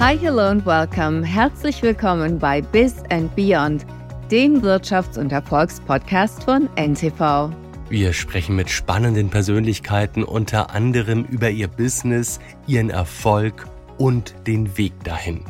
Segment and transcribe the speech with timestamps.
[0.00, 1.22] Hi, hello and welcome.
[1.22, 3.84] Herzlich willkommen bei Biz and Beyond,
[4.30, 7.50] dem Wirtschafts- und Erfolgspodcast von NTV.
[7.90, 13.66] Wir sprechen mit spannenden Persönlichkeiten unter anderem über ihr Business, ihren Erfolg
[13.98, 15.44] und den Weg dahin.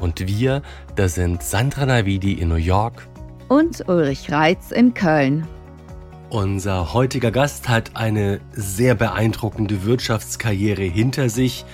[0.00, 0.62] Und wir,
[0.94, 3.08] das sind Sandra Navidi in New York
[3.48, 5.48] und Ulrich Reitz in Köln.
[6.30, 11.64] Unser heutiger Gast hat eine sehr beeindruckende Wirtschaftskarriere hinter sich.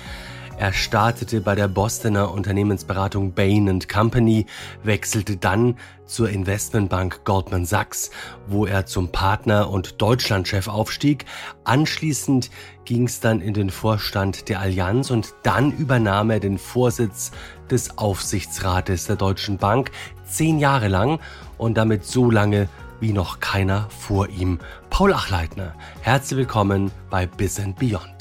[0.62, 4.46] Er startete bei der Bostoner Unternehmensberatung Bain Company,
[4.84, 5.76] wechselte dann
[6.06, 8.12] zur Investmentbank Goldman Sachs,
[8.46, 11.24] wo er zum Partner und Deutschlandchef aufstieg.
[11.64, 12.48] Anschließend
[12.84, 17.32] ging es dann in den Vorstand der Allianz und dann übernahm er den Vorsitz
[17.68, 19.90] des Aufsichtsrates der Deutschen Bank
[20.24, 21.18] zehn Jahre lang
[21.58, 22.68] und damit so lange
[23.00, 24.60] wie noch keiner vor ihm.
[24.90, 28.11] Paul Achleitner, herzlich willkommen bei Biz and Beyond.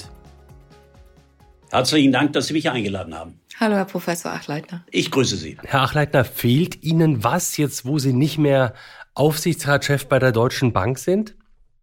[1.72, 3.40] Herzlichen Dank, dass Sie mich eingeladen haben.
[3.58, 4.84] Hallo, Herr Professor Achleitner.
[4.90, 5.56] Ich grüße Sie.
[5.64, 8.74] Herr Achleitner, fehlt Ihnen was jetzt, wo Sie nicht mehr
[9.14, 11.34] Aufsichtsratschef bei der Deutschen Bank sind?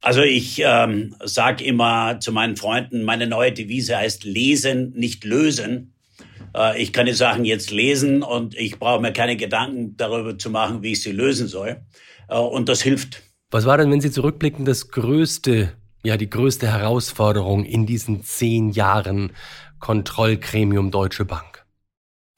[0.01, 5.95] Also ich ähm, sage immer zu meinen Freunden, meine neue Devise heißt lesen, nicht lösen.
[6.55, 10.51] Äh, ich kann die Sachen jetzt lesen und ich brauche mir keine Gedanken darüber zu
[10.51, 11.81] machen, wie ich sie lösen soll.
[12.27, 13.23] Äh, und das hilft.
[13.49, 18.69] Was war denn, wenn Sie zurückblicken, das größte, ja, die größte Herausforderung in diesen zehn
[18.69, 19.31] Jahren
[19.79, 21.65] Kontrollgremium Deutsche Bank?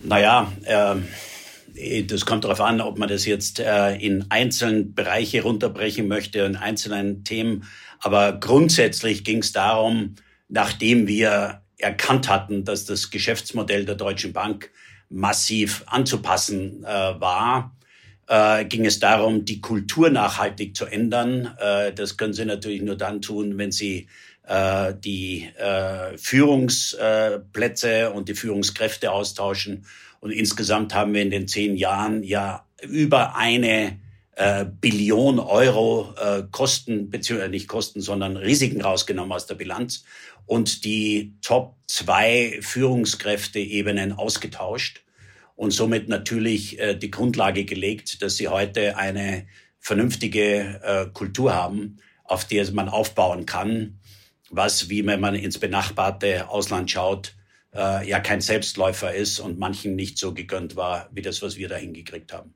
[0.04, 6.08] Naja, äh, das kommt darauf an, ob man das jetzt äh, in einzelnen Bereiche runterbrechen
[6.08, 7.66] möchte, in einzelnen Themen.
[8.00, 10.16] Aber grundsätzlich ging es darum,
[10.48, 14.72] nachdem wir erkannt hatten, dass das Geschäftsmodell der Deutschen Bank
[15.10, 17.76] massiv anzupassen äh, war,
[18.28, 21.54] äh, ging es darum, die Kultur nachhaltig zu ändern.
[21.60, 24.08] Äh, das können Sie natürlich nur dann tun, wenn Sie
[24.52, 29.86] äh, die äh, Führungsplätze und die Führungskräfte austauschen.
[30.20, 34.00] Und insgesamt haben wir in den zehn Jahren ja über eine
[34.36, 40.04] äh, Billion Euro äh, Kosten, beziehungsweise nicht Kosten, sondern Risiken rausgenommen aus der Bilanz
[40.46, 45.06] und die Top zwei Führungskräfte-Ebenen ausgetauscht
[45.56, 49.48] und somit natürlich äh, die Grundlage gelegt, dass sie heute eine
[49.80, 54.01] vernünftige äh, Kultur haben, auf der man aufbauen kann
[54.52, 57.36] was, wie wenn man ins benachbarte Ausland schaut,
[57.74, 61.70] äh, ja kein Selbstläufer ist und manchen nicht so gegönnt war, wie das, was wir
[61.70, 62.54] da hingekriegt haben.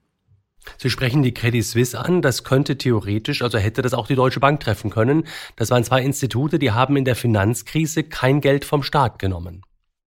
[0.77, 2.21] Sie sprechen die Credit Suisse an.
[2.21, 5.27] Das könnte theoretisch, also hätte das auch die Deutsche Bank treffen können.
[5.55, 9.61] Das waren zwei Institute, die haben in der Finanzkrise kein Geld vom Staat genommen.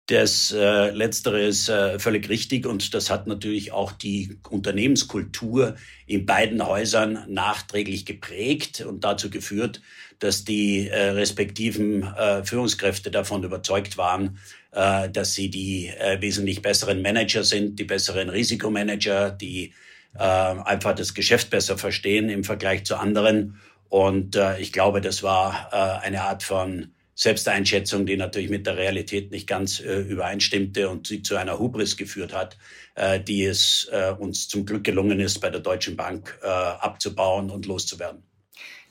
[0.09, 5.75] Das äh, Letztere ist äh, völlig richtig und das hat natürlich auch die Unternehmenskultur
[6.07, 9.81] in beiden Häusern nachträglich geprägt und dazu geführt,
[10.19, 14.39] dass die äh, respektiven äh, Führungskräfte davon überzeugt waren,
[14.73, 19.73] äh, dass sie die äh, wesentlich besseren Manager sind, die besseren Risikomanager, die
[20.15, 23.61] äh, einfach das Geschäft besser verstehen im Vergleich zu anderen.
[23.89, 28.77] Und äh, ich glaube, das war äh, eine Art von Selbsteinschätzung, die natürlich mit der
[28.77, 32.59] Realität nicht ganz äh, übereinstimmte und sie zu einer Hubris geführt hat,
[32.95, 37.51] äh, die es äh, uns zum Glück gelungen ist, bei der Deutschen Bank äh, abzubauen
[37.51, 38.26] und loszuwerden.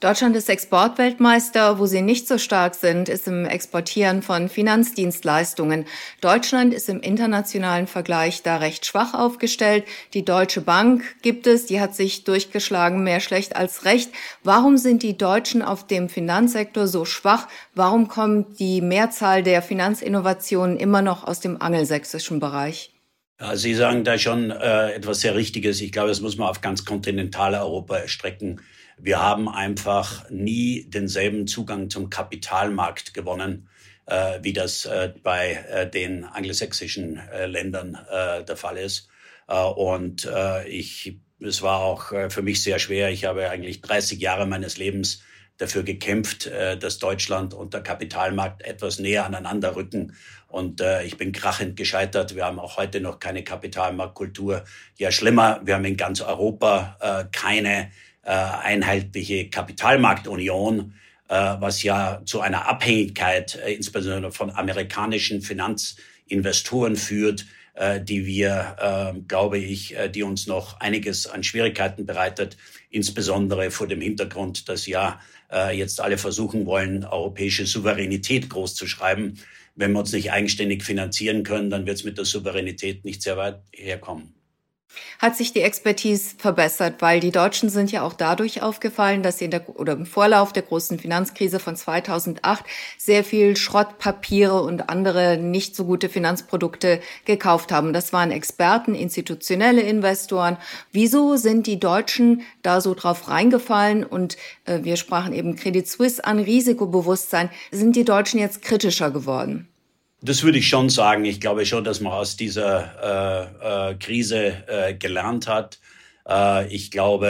[0.06, 1.80] Deutschland ist Exportweltmeister.
[1.80, 5.86] Wo sie nicht so stark sind, ist im Exportieren von Finanzdienstleistungen.
[6.22, 9.84] Deutschland ist im internationalen Vergleich da recht schwach aufgestellt.
[10.14, 14.12] Die Deutsche Bank gibt es, die hat sich durchgeschlagen, mehr schlecht als recht.
[14.44, 17.48] Warum sind die Deutschen auf dem Finanzsektor so schwach?
[17.74, 22.92] Warum kommt die Mehrzahl der Finanzinnovationen immer noch aus dem angelsächsischen Bereich?
[23.40, 25.82] Ja, Sie sagen da schon äh, etwas sehr Richtiges.
[25.82, 28.62] Ich glaube, das muss man auf ganz Kontinentaleuropa erstrecken.
[28.98, 33.68] Wir haben einfach nie denselben Zugang zum Kapitalmarkt gewonnen,
[34.06, 39.10] äh, wie das äh, bei äh, den angelsächsischen äh, Ländern äh, der Fall ist.
[39.48, 40.28] Äh, und
[40.68, 43.12] ich, es war auch für mich sehr schwer.
[43.12, 45.22] Ich habe eigentlich 30 Jahre meines Lebens
[45.58, 50.16] dafür gekämpft, dass Deutschland und der Kapitalmarkt etwas näher aneinander rücken.
[50.48, 52.36] Und ich bin krachend gescheitert.
[52.36, 54.64] Wir haben auch heute noch keine Kapitalmarktkultur.
[54.98, 57.92] Ja, schlimmer, wir haben in ganz Europa keine
[58.26, 60.94] äh, einheitliche Kapitalmarktunion,
[61.30, 67.46] äh, was ja zu einer Abhängigkeit äh, insbesondere von amerikanischen Finanzinvestoren führt,
[67.76, 72.56] äh, die wir, äh, glaube ich, äh, die uns noch einiges an Schwierigkeiten bereitet,
[72.90, 75.20] insbesondere vor dem Hintergrund, dass ja
[75.74, 79.40] jetzt alle versuchen wollen, europäische Souveränität groß zu schreiben.
[79.76, 83.38] Wenn wir uns nicht eigenständig finanzieren können, dann wird es mit der Souveränität nicht sehr
[83.38, 84.34] weit herkommen.
[85.20, 89.46] Hat sich die Expertise verbessert, weil die Deutschen sind ja auch dadurch aufgefallen, dass sie
[89.46, 92.64] in der oder im Vorlauf der großen Finanzkrise von 2008
[92.98, 97.94] sehr viel Schrottpapiere und andere nicht so gute Finanzprodukte gekauft haben.
[97.94, 100.58] Das waren Experten, institutionelle Investoren.
[100.92, 104.04] Wieso sind die Deutschen da so drauf reingefallen?
[104.04, 107.50] Und äh, wir sprachen eben Credit Suisse an, Risikobewusstsein.
[107.72, 109.68] Sind die Deutschen jetzt kritischer geworden?
[110.26, 111.24] Das würde ich schon sagen.
[111.24, 115.80] Ich glaube schon, dass man aus dieser äh, äh, Krise äh, gelernt hat.
[116.28, 117.30] Äh, ich glaube,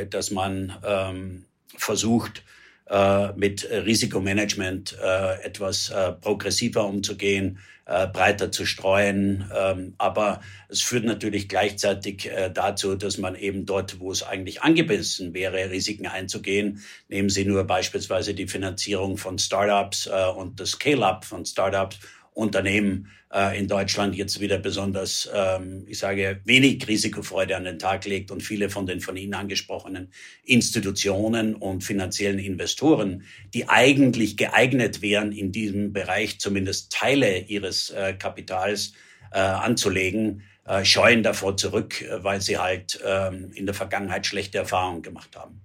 [0.00, 1.44] äh, dass man ähm,
[1.76, 2.42] versucht,
[2.88, 4.96] äh, mit Risikomanagement
[5.42, 5.92] etwas
[6.22, 9.50] progressiver umzugehen, breiter zu streuen.
[9.56, 15.32] Ähm, aber es führt natürlich gleichzeitig dazu, dass man eben dort, wo es eigentlich angebissen
[15.34, 21.46] wäre, Risiken einzugehen, nehmen Sie nur beispielsweise die Finanzierung von Startups und das Scale-up von
[21.46, 22.00] Startups
[22.36, 28.04] Unternehmen äh, in Deutschland jetzt wieder besonders, ähm, ich sage, wenig Risikofreude an den Tag
[28.04, 30.10] legt und viele von den von Ihnen angesprochenen
[30.44, 33.24] Institutionen und finanziellen Investoren,
[33.54, 38.92] die eigentlich geeignet wären, in diesem Bereich zumindest Teile ihres äh, Kapitals
[39.32, 45.00] äh, anzulegen, äh, scheuen davor zurück, weil sie halt ähm, in der Vergangenheit schlechte Erfahrungen
[45.00, 45.62] gemacht haben.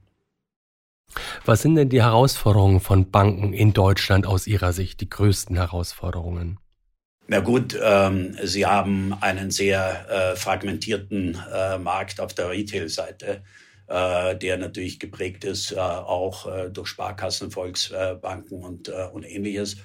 [1.45, 6.59] Was sind denn die Herausforderungen von Banken in Deutschland aus Ihrer Sicht, die größten Herausforderungen?
[7.27, 13.43] Na gut, ähm, Sie haben einen sehr äh, fragmentierten äh, Markt auf der Retail-Seite,
[13.87, 19.77] äh, der natürlich geprägt ist, äh, auch äh, durch Sparkassen, Volksbanken und, äh, und ähnliches.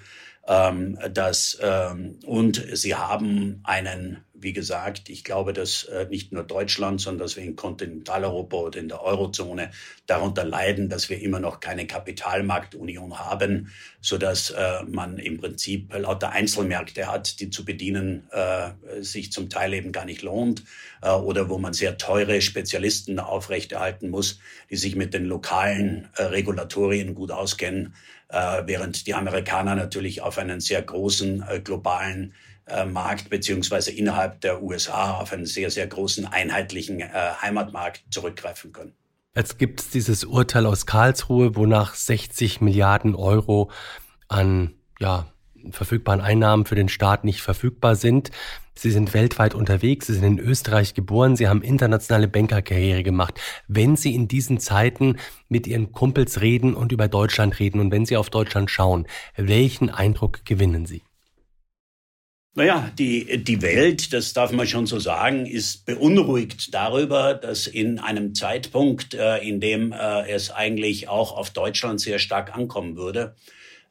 [0.49, 6.45] Ähm, das, ähm, und Sie haben einen wie gesagt, ich glaube, dass äh, nicht nur
[6.45, 9.71] Deutschland, sondern dass wir in Kontinentaleuropa oder in der Eurozone
[10.07, 15.93] darunter leiden, dass wir immer noch keine Kapitalmarktunion haben, so dass äh, man im Prinzip
[15.95, 20.63] lauter Einzelmärkte hat, die zu bedienen äh, sich zum Teil eben gar nicht lohnt
[21.03, 24.41] oder wo man sehr teure Spezialisten aufrechterhalten muss,
[24.71, 27.95] die sich mit den lokalen Regulatorien gut auskennen,
[28.29, 32.33] äh, während die Amerikaner natürlich auf einen sehr großen globalen
[32.87, 37.09] Markt beziehungsweise innerhalb der USA auf einen sehr, sehr großen einheitlichen äh,
[37.41, 38.93] Heimatmarkt zurückgreifen können.
[39.37, 43.71] Jetzt gibt es dieses Urteil aus Karlsruhe, wonach 60 Milliarden Euro
[44.29, 45.27] an ja,
[45.71, 48.31] verfügbaren Einnahmen für den Staat nicht verfügbar sind.
[48.75, 53.41] Sie sind weltweit unterwegs, Sie sind in Österreich geboren, Sie haben internationale Bankerkarriere gemacht.
[53.69, 55.17] Wenn Sie in diesen Zeiten
[55.49, 59.89] mit Ihren Kumpels reden und über Deutschland reden und wenn Sie auf Deutschland schauen, welchen
[59.89, 61.03] Eindruck gewinnen Sie?
[62.59, 67.99] Naja, die, die Welt, das darf man schon so sagen, ist beunruhigt darüber, dass in
[67.99, 73.35] einem Zeitpunkt, äh, in dem äh, es eigentlich auch auf Deutschland sehr stark ankommen würde,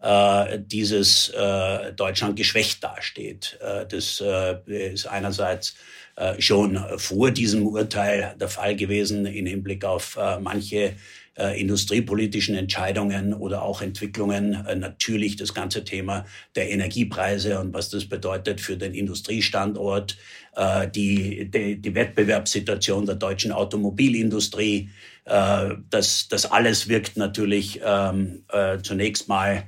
[0.01, 3.59] äh, dieses äh, Deutschland geschwächt dasteht.
[3.61, 5.75] Äh, das äh, ist einerseits
[6.39, 10.95] schon vor diesem Urteil der Fall gewesen in Hinblick auf manche
[11.37, 17.89] äh, industriepolitischen Entscheidungen oder auch Entwicklungen äh, natürlich das ganze Thema der Energiepreise und was
[17.89, 20.17] das bedeutet für den Industriestandort,
[20.55, 24.89] äh, die, die, die Wettbewerbssituation der deutschen Automobilindustrie.
[25.25, 29.63] Äh, das, das alles wirkt natürlich ähm, äh, zunächst mal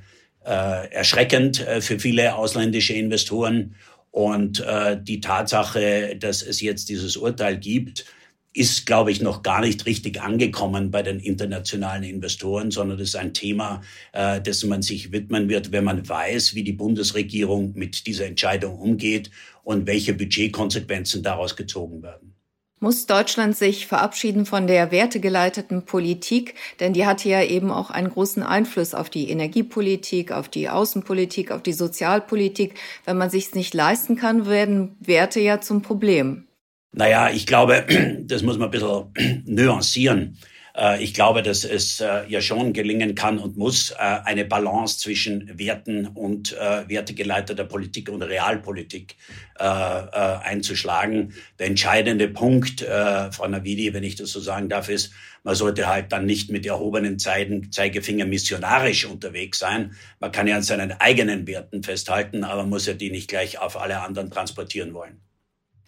[0.46, 3.74] äh, erschreckend äh, für viele ausländische Investoren.
[4.10, 8.06] Und äh, die Tatsache, dass es jetzt dieses Urteil gibt,
[8.54, 13.16] ist, glaube ich, noch gar nicht richtig angekommen bei den internationalen Investoren, sondern das ist
[13.16, 18.06] ein Thema, äh, dessen man sich widmen wird, wenn man weiß, wie die Bundesregierung mit
[18.06, 19.30] dieser Entscheidung umgeht
[19.62, 22.34] und welche Budgetkonsequenzen daraus gezogen werden.
[22.80, 26.54] Muss Deutschland sich verabschieden von der wertegeleiteten Politik?
[26.78, 31.50] Denn die hatte ja eben auch einen großen Einfluss auf die Energiepolitik, auf die Außenpolitik,
[31.50, 32.74] auf die Sozialpolitik.
[33.04, 36.47] Wenn man sich es nicht leisten kann, werden Werte ja zum Problem.
[36.92, 37.84] Naja, ich glaube,
[38.22, 40.38] das muss man ein bisschen nuancieren.
[40.78, 44.98] Äh, ich glaube, dass es äh, ja schon gelingen kann und muss, äh, eine Balance
[44.98, 49.16] zwischen Werten und wertegeleiteter Politik und Realpolitik
[49.56, 51.34] einzuschlagen.
[51.58, 56.12] Der entscheidende Punkt, Frau Navidi, wenn ich das so sagen darf, ist, man sollte halt
[56.12, 59.94] dann nicht mit erhobenen Zeigefinger missionarisch unterwegs sein.
[60.20, 63.80] Man kann ja an seinen eigenen Werten festhalten, aber muss ja die nicht gleich auf
[63.80, 65.20] alle anderen transportieren wollen.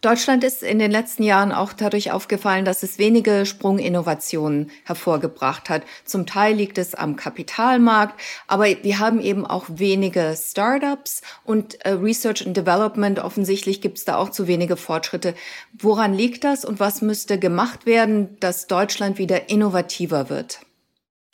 [0.01, 5.83] Deutschland ist in den letzten Jahren auch dadurch aufgefallen, dass es wenige Sprunginnovationen hervorgebracht hat.
[6.07, 11.91] Zum Teil liegt es am Kapitalmarkt, aber wir haben eben auch wenige Startups und äh,
[11.91, 13.19] Research and Development.
[13.19, 15.35] Offensichtlich gibt es da auch zu wenige Fortschritte.
[15.79, 20.61] Woran liegt das und was müsste gemacht werden, dass Deutschland wieder innovativer wird?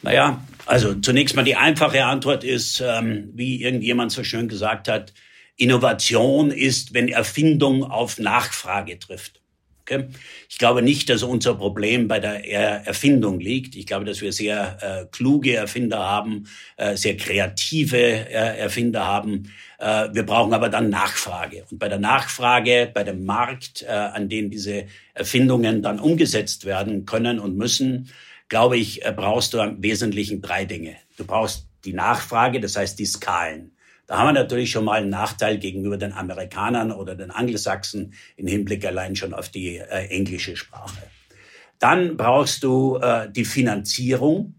[0.03, 5.13] Naja, also zunächst mal die einfache Antwort ist, ähm, wie irgendjemand so schön gesagt hat,
[5.57, 9.41] Innovation ist, wenn Erfindung auf Nachfrage trifft.
[9.89, 10.07] Okay?
[10.49, 12.45] Ich glaube nicht, dass unser Problem bei der
[12.87, 13.77] Erfindung liegt.
[13.77, 19.53] Ich glaube, dass wir sehr äh, kluge Erfinder haben, äh, sehr kreative äh, Erfinder haben.
[19.79, 21.65] Äh, wir brauchen aber dann Nachfrage.
[21.71, 27.07] Und bei der Nachfrage, bei dem Markt, äh, an dem diese Erfindungen dann umgesetzt werden
[27.07, 28.11] können und müssen,
[28.49, 30.97] glaube ich, äh, brauchst du im Wesentlichen drei Dinge.
[31.17, 33.76] Du brauchst die Nachfrage, das heißt die Skalen.
[34.07, 38.47] Da haben wir natürlich schon mal einen Nachteil gegenüber den Amerikanern oder den Anglosachsen im
[38.47, 41.03] Hinblick allein schon auf die äh, englische Sprache.
[41.79, 44.55] Dann brauchst du äh, die Finanzierung.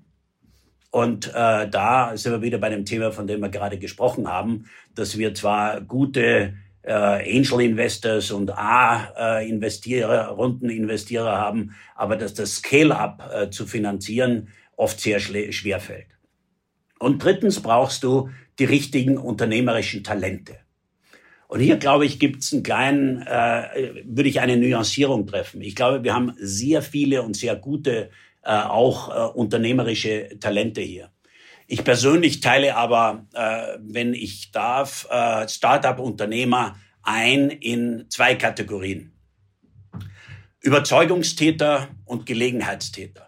[0.92, 4.66] Und äh, da sind wir wieder bei dem Thema, von dem wir gerade gesprochen haben,
[4.96, 12.56] dass wir zwar gute äh, Angel Investors und A-Investierer, äh, Rundeninvestierer haben, aber dass das
[12.56, 16.08] Scale-up äh, zu finanzieren oft sehr schwer fällt.
[17.00, 20.58] Und drittens brauchst du die richtigen unternehmerischen Talente.
[21.48, 25.62] Und hier, glaube ich, gibt es einen kleinen, äh, würde ich eine Nuancierung treffen.
[25.62, 28.10] Ich glaube, wir haben sehr viele und sehr gute
[28.44, 31.12] äh, auch äh, unternehmerische Talente hier.
[31.68, 39.14] Ich persönlich teile aber, äh, wenn ich darf, äh, Startup-Unternehmer ein in zwei Kategorien.
[40.62, 43.27] Überzeugungstäter und Gelegenheitstäter.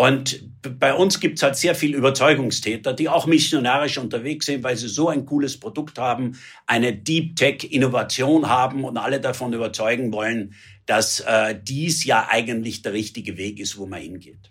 [0.00, 4.88] Und bei uns gibt's halt sehr viel Überzeugungstäter, die auch missionarisch unterwegs sind, weil sie
[4.88, 10.54] so ein cooles Produkt haben, eine Deep Tech Innovation haben und alle davon überzeugen wollen,
[10.86, 14.50] dass äh, dies ja eigentlich der richtige Weg ist, wo man hingeht.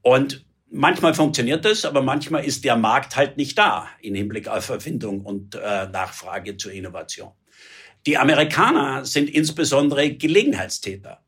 [0.00, 4.70] Und manchmal funktioniert das, aber manchmal ist der Markt halt nicht da im Hinblick auf
[4.70, 7.30] Erfindung und äh, Nachfrage zur Innovation.
[8.06, 11.22] Die Amerikaner sind insbesondere Gelegenheitstäter.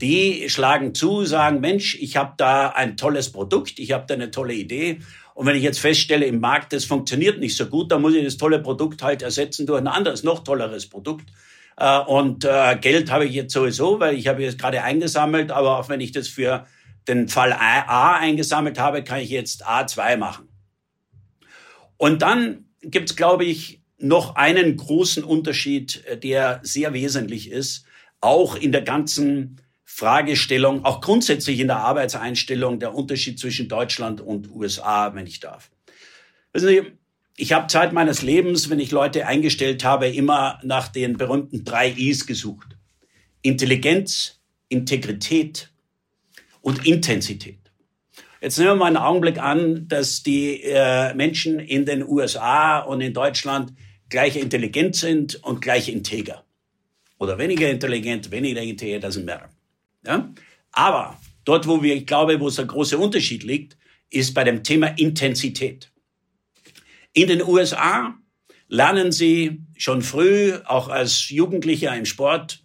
[0.00, 4.30] Die schlagen zu, sagen, Mensch, ich habe da ein tolles Produkt, ich habe da eine
[4.30, 5.00] tolle Idee.
[5.34, 8.24] Und wenn ich jetzt feststelle, im Markt, das funktioniert nicht so gut, dann muss ich
[8.24, 11.30] das tolle Produkt halt ersetzen durch ein anderes, noch tolleres Produkt.
[11.76, 15.78] Äh, und äh, Geld habe ich jetzt sowieso, weil ich habe jetzt gerade eingesammelt, aber
[15.78, 16.66] auch wenn ich das für
[17.06, 20.48] den Fall A eingesammelt habe, kann ich jetzt A2 machen.
[21.96, 27.84] Und dann gibt es, glaube ich, noch einen großen Unterschied, äh, der sehr wesentlich ist,
[28.20, 34.50] auch in der ganzen Fragestellung, auch grundsätzlich in der Arbeitseinstellung, der Unterschied zwischen Deutschland und
[34.54, 35.70] USA, wenn ich darf.
[36.52, 36.82] Wissen Sie,
[37.38, 41.88] ich habe Zeit meines Lebens, wenn ich Leute eingestellt habe, immer nach den berühmten drei
[41.88, 42.76] Is gesucht.
[43.40, 45.72] Intelligenz, Integrität
[46.60, 47.58] und Intensität.
[48.42, 53.00] Jetzt nehmen wir mal einen Augenblick an, dass die äh, Menschen in den USA und
[53.00, 53.72] in Deutschland
[54.10, 56.44] gleich intelligent sind und gleich integer.
[57.18, 59.48] Oder weniger intelligent, weniger integer, das sind mehr.
[60.04, 60.32] Ja?
[60.72, 63.76] Aber dort, wo wir, ich glaube, wo es der große Unterschied liegt,
[64.10, 65.90] ist bei dem Thema Intensität.
[67.12, 68.14] In den USA
[68.68, 72.62] lernen sie schon früh, auch als Jugendlicher im Sport,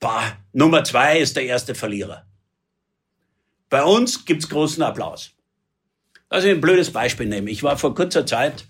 [0.00, 2.26] bah, Nummer zwei ist der erste Verlierer.
[3.68, 5.30] Bei uns gibt's großen Applaus.
[6.28, 7.48] Lass mich ein blödes Beispiel nehmen.
[7.48, 8.64] Ich war vor kurzer Zeit,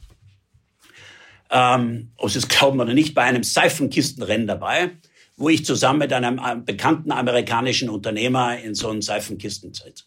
[1.51, 4.93] ähm, ob Sie es glauben oder nicht, bei einem Seifenkistenrennen dabei
[5.41, 10.07] wo ich zusammen mit einem äh, bekannten amerikanischen Unternehmer in so einem Seifenkisten saß.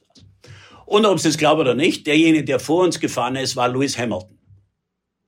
[0.85, 3.97] Und ob Sie es glauben oder nicht, derjenige, der vor uns gefahren ist, war Lewis
[3.97, 4.37] Hamilton.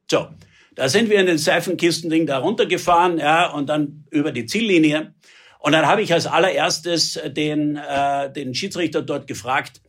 [0.09, 0.27] So,
[0.75, 5.15] da sind wir in den Seifenkistending da runtergefahren, ja, und dann über die Ziellinie.
[5.57, 9.81] Und dann habe ich als allererstes den, äh, den Schiedsrichter dort gefragt,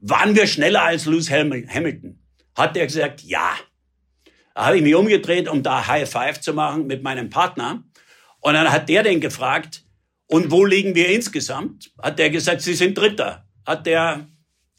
[0.00, 2.18] waren wir schneller als Lewis Hamilton?
[2.56, 3.52] Hat der gesagt, ja.
[4.56, 7.84] Da habe ich mich umgedreht, um da High Five zu machen mit meinem Partner.
[8.42, 9.84] Und dann hat der den gefragt,
[10.26, 11.92] und wo liegen wir insgesamt?
[12.00, 13.46] Hat der gesagt, Sie sind Dritter.
[13.64, 14.28] Hat der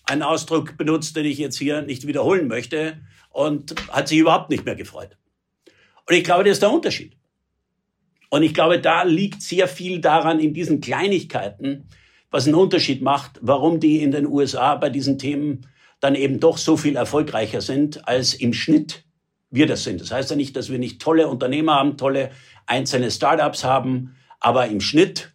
[0.05, 4.65] einen Ausdruck benutzt, den ich jetzt hier nicht wiederholen möchte und hat sich überhaupt nicht
[4.65, 5.17] mehr gefreut.
[6.07, 7.15] Und ich glaube, das ist der Unterschied.
[8.29, 11.87] Und ich glaube, da liegt sehr viel daran in diesen Kleinigkeiten,
[12.31, 15.67] was einen Unterschied macht, warum die in den USA bei diesen Themen
[15.99, 19.05] dann eben doch so viel erfolgreicher sind, als im Schnitt
[19.53, 20.01] wir das sind.
[20.01, 22.31] Das heißt ja nicht, dass wir nicht tolle Unternehmer haben, tolle
[22.65, 25.31] einzelne Startups haben, aber im Schnitt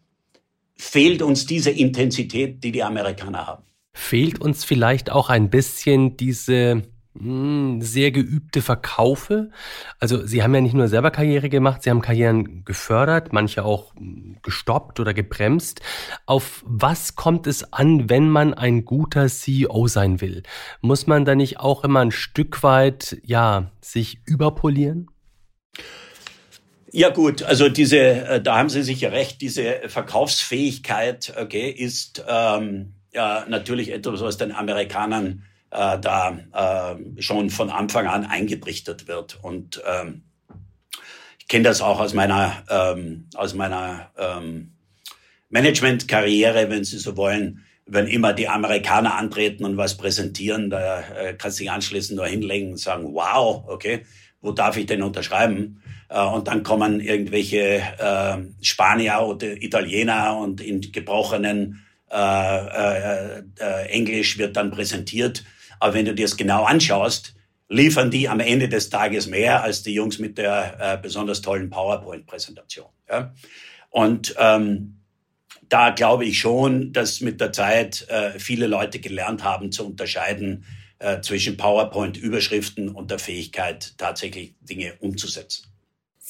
[0.77, 3.65] fehlt uns diese Intensität, die die Amerikaner haben.
[3.93, 6.83] Fehlt uns vielleicht auch ein bisschen diese
[7.81, 9.51] sehr geübte Verkaufe.
[9.99, 13.95] Also Sie haben ja nicht nur selber Karriere gemacht, Sie haben Karrieren gefördert, manche auch
[13.97, 15.81] hm, gestoppt oder gebremst.
[16.27, 20.43] Auf was kommt es an, wenn man ein guter CEO sein will?
[20.81, 25.09] Muss man da nicht auch immer ein Stück weit, ja, sich überpolieren?
[26.91, 32.95] Ja gut, also diese, äh, da haben Sie sicher recht, diese Verkaufsfähigkeit okay, ist ähm,
[33.13, 39.39] ja natürlich etwas, was den Amerikanern äh, da äh, schon von Anfang an eingetrichtert wird.
[39.43, 40.23] Und ähm,
[41.39, 44.73] ich kenne das auch aus meiner, ähm, aus meiner ähm,
[45.51, 51.35] Managementkarriere, wenn Sie so wollen, wenn immer die Amerikaner antreten und was präsentieren, da äh,
[51.35, 54.05] kannst du dich anschließend nur hinlegen und sagen, wow, okay,
[54.41, 55.83] wo darf ich denn unterschreiben?
[56.09, 63.87] Äh, und dann kommen irgendwelche äh, Spanier oder Italiener und in gebrochenen äh, äh, äh,
[63.89, 65.45] Englisch wird dann präsentiert.
[65.81, 67.35] Aber wenn du dir das genau anschaust,
[67.69, 71.71] liefern die am Ende des Tages mehr als die Jungs mit der äh, besonders tollen
[71.71, 72.89] PowerPoint-Präsentation.
[73.09, 73.35] Ja?
[73.91, 75.01] Und ähm,
[75.69, 80.65] da glaube ich schon, dass mit der Zeit äh, viele Leute gelernt haben zu unterscheiden
[80.99, 85.67] äh, zwischen PowerPoint-Überschriften und der Fähigkeit, tatsächlich Dinge umzusetzen.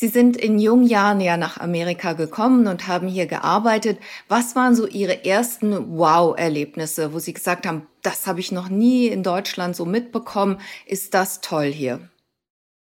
[0.00, 3.98] Sie sind in jungen Jahren ja nach Amerika gekommen und haben hier gearbeitet.
[4.28, 9.08] Was waren so Ihre ersten Wow-Erlebnisse, wo Sie gesagt haben, das habe ich noch nie
[9.08, 10.60] in Deutschland so mitbekommen.
[10.86, 11.98] Ist das toll hier?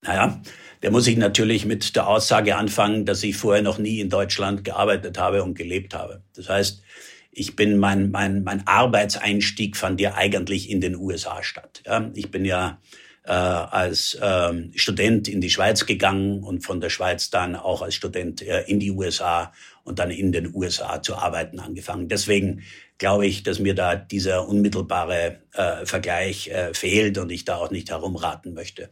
[0.03, 0.43] Naja,
[0.83, 4.65] der muss ich natürlich mit der Aussage anfangen, dass ich vorher noch nie in Deutschland
[4.65, 6.25] gearbeitet habe und gelebt habe.
[6.35, 6.83] Das heißt,
[7.31, 11.81] ich bin mein, mein, mein Arbeitseinstieg fand ja eigentlich in den USA statt.
[11.87, 12.81] Ja, ich bin ja
[13.29, 17.95] äh, als ähm, Student in die Schweiz gegangen und von der Schweiz dann auch als
[17.95, 19.53] Student äh, in die USA
[19.85, 22.09] und dann in den USA zu arbeiten angefangen.
[22.09, 22.63] Deswegen
[22.97, 27.71] glaube ich, dass mir da dieser unmittelbare äh, Vergleich äh, fehlt und ich da auch
[27.71, 28.89] nicht herumraten möchte.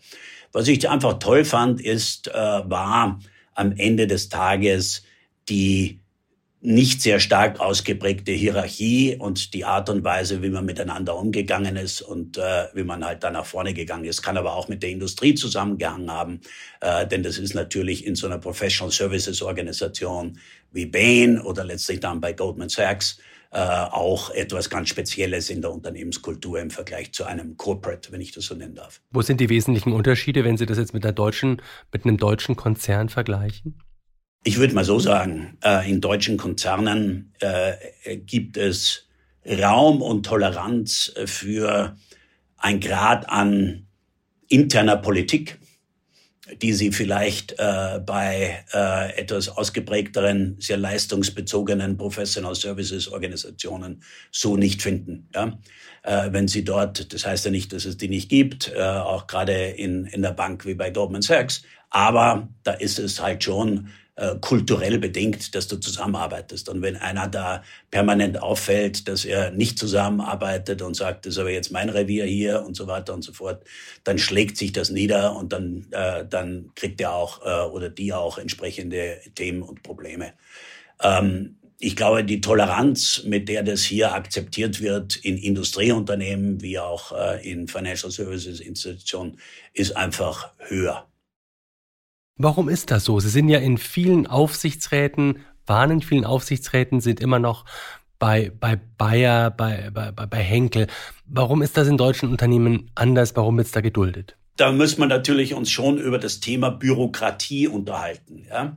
[0.52, 3.18] Was ich einfach toll fand, ist, äh, war
[3.54, 5.02] am Ende des Tages
[5.48, 6.00] die
[6.66, 12.02] nicht sehr stark ausgeprägte Hierarchie und die Art und Weise, wie man miteinander umgegangen ist
[12.02, 14.20] und äh, wie man halt da nach vorne gegangen ist.
[14.20, 16.40] Kann aber auch mit der Industrie zusammengehangen haben,
[16.80, 20.40] äh, denn das ist natürlich in so einer Professional Services Organisation
[20.72, 23.20] wie Bain oder letztlich dann bei Goldman Sachs
[23.52, 28.32] äh, auch etwas ganz Spezielles in der Unternehmenskultur im Vergleich zu einem Corporate, wenn ich
[28.32, 29.00] das so nennen darf.
[29.12, 32.56] Wo sind die wesentlichen Unterschiede, wenn Sie das jetzt mit einer deutschen, mit einem deutschen
[32.56, 33.85] Konzern vergleichen?
[34.46, 39.08] Ich würde mal so sagen, äh, in deutschen Konzernen äh, gibt es
[39.44, 41.96] Raum und Toleranz für
[42.56, 43.88] ein Grad an
[44.46, 45.58] interner Politik,
[46.62, 54.80] die sie vielleicht äh, bei äh, etwas ausgeprägteren, sehr leistungsbezogenen Professional Services Organisationen so nicht
[54.80, 55.28] finden.
[56.04, 59.26] Äh, wenn sie dort, das heißt ja nicht, dass es die nicht gibt, äh, auch
[59.26, 63.88] gerade in, in der Bank wie bei Goldman Sachs, aber da ist es halt schon
[64.16, 66.68] äh, kulturell bedingt, dass du zusammenarbeitest.
[66.68, 71.50] Und wenn einer da permanent auffällt, dass er nicht zusammenarbeitet und sagt, das ist aber
[71.50, 73.64] jetzt mein Revier hier und so weiter und so fort,
[74.04, 78.12] dann schlägt sich das nieder und dann, äh, dann kriegt er auch äh, oder die
[78.12, 80.32] auch entsprechende Themen und Probleme.
[81.02, 87.12] Ähm, ich glaube, die Toleranz, mit der das hier akzeptiert wird in Industrieunternehmen wie auch
[87.12, 89.38] äh, in Financial Services Institutionen,
[89.74, 91.06] ist einfach höher.
[92.38, 93.18] Warum ist das so?
[93.18, 97.64] Sie sind ja in vielen Aufsichtsräten, waren in vielen Aufsichtsräten, sind immer noch
[98.18, 100.86] bei, bei Bayer, bei, bei, bei Henkel.
[101.26, 103.34] Warum ist das in deutschen Unternehmen anders?
[103.36, 104.36] Warum wird es da geduldet?
[104.56, 108.44] Da muss man natürlich uns schon über das Thema Bürokratie unterhalten.
[108.48, 108.76] Ja?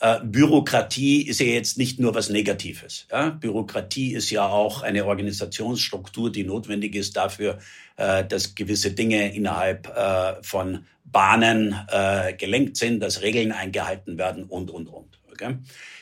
[0.00, 3.06] Äh, Bürokratie ist ja jetzt nicht nur was Negatives.
[3.10, 3.30] Ja?
[3.30, 7.58] Bürokratie ist ja auch eine Organisationsstruktur, die notwendig ist dafür,
[7.96, 14.44] äh, dass gewisse Dinge innerhalb äh, von Bahnen äh, gelenkt sind, dass Regeln eingehalten werden
[14.44, 15.18] und, und, und.
[15.30, 15.56] Okay?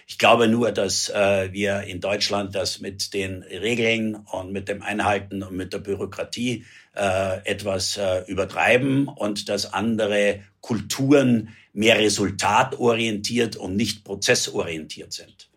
[0.07, 4.83] Ich glaube nur, dass äh, wir in Deutschland das mit den Regeln und mit dem
[4.83, 6.65] Einhalten und mit der Bürokratie
[6.95, 15.51] äh, etwas äh, übertreiben und dass andere Kulturen mehr resultatorientiert und nicht prozessorientiert sind.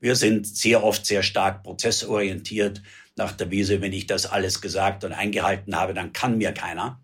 [0.00, 2.82] Wir sind sehr oft sehr stark prozessorientiert
[3.16, 7.00] nach der Wiese, wenn ich das alles gesagt und eingehalten habe, dann kann mir keiner.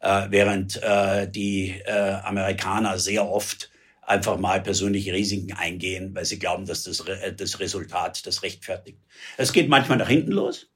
[0.00, 3.70] Äh, während äh, die äh, Amerikaner sehr oft
[4.06, 8.98] einfach mal persönliche Risiken eingehen, weil sie glauben, dass das, Re das Resultat das rechtfertigt.
[9.36, 10.68] Es geht manchmal nach hinten los,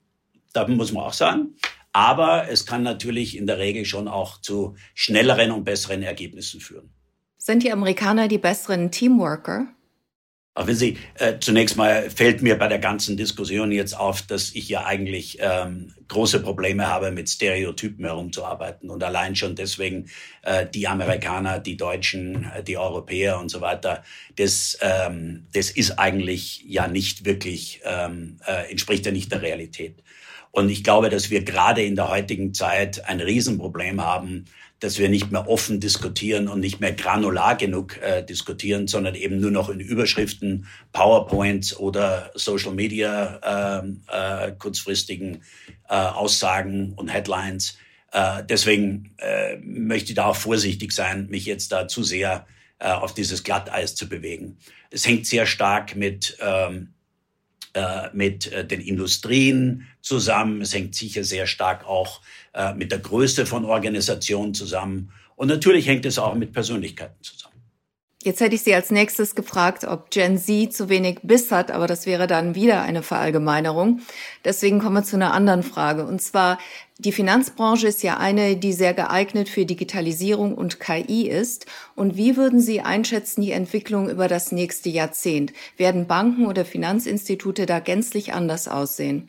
[0.52, 1.54] da muss man auch sagen.
[1.92, 6.90] Aber es kann natürlich in der Regel schon auch zu schnelleren und besseren Ergebnissen führen.
[7.38, 9.68] Sind die Amerikaner die besseren Teamworker?
[10.58, 14.52] Aber wenn Sie, äh, zunächst mal fällt mir bei der ganzen Diskussion jetzt auf, dass
[14.56, 18.90] ich ja eigentlich ähm, große Probleme habe, mit Stereotypen herumzuarbeiten.
[18.90, 20.10] Und allein schon deswegen
[20.42, 24.02] äh, die Amerikaner, die Deutschen, äh, die Europäer und so weiter,
[24.34, 30.02] das, ähm, das ist eigentlich ja nicht wirklich, ähm, äh, entspricht ja nicht der Realität.
[30.50, 34.46] Und ich glaube, dass wir gerade in der heutigen Zeit ein Riesenproblem haben,
[34.80, 39.40] dass wir nicht mehr offen diskutieren und nicht mehr granular genug äh, diskutieren, sondern eben
[39.40, 45.42] nur noch in Überschriften, PowerPoints oder Social Media äh, äh, kurzfristigen
[45.88, 47.76] äh, Aussagen und Headlines.
[48.12, 52.46] Äh, deswegen äh, möchte ich da auch vorsichtig sein, mich jetzt da zu sehr
[52.78, 54.58] äh, auf dieses Glatteis zu bewegen.
[54.90, 56.97] Es hängt sehr stark mit ähm, äh,
[58.12, 60.62] mit äh, den Industrien zusammen.
[60.62, 62.20] Es hängt sicher sehr stark auch
[62.54, 65.12] äh, mit der Größe von Organisationen zusammen.
[65.36, 67.48] Und natürlich hängt es auch mit Persönlichkeiten zusammen.
[68.24, 71.86] Jetzt hätte ich Sie als nächstes gefragt, ob Gen Z zu wenig Biss hat, aber
[71.86, 74.00] das wäre dann wieder eine Verallgemeinerung.
[74.44, 76.04] Deswegen kommen wir zu einer anderen Frage.
[76.04, 76.58] Und zwar,
[77.00, 81.66] die Finanzbranche ist ja eine, die sehr geeignet für Digitalisierung und KI ist.
[81.94, 85.52] Und wie würden Sie einschätzen die Entwicklung über das nächste Jahrzehnt?
[85.76, 89.28] Werden Banken oder Finanzinstitute da gänzlich anders aussehen?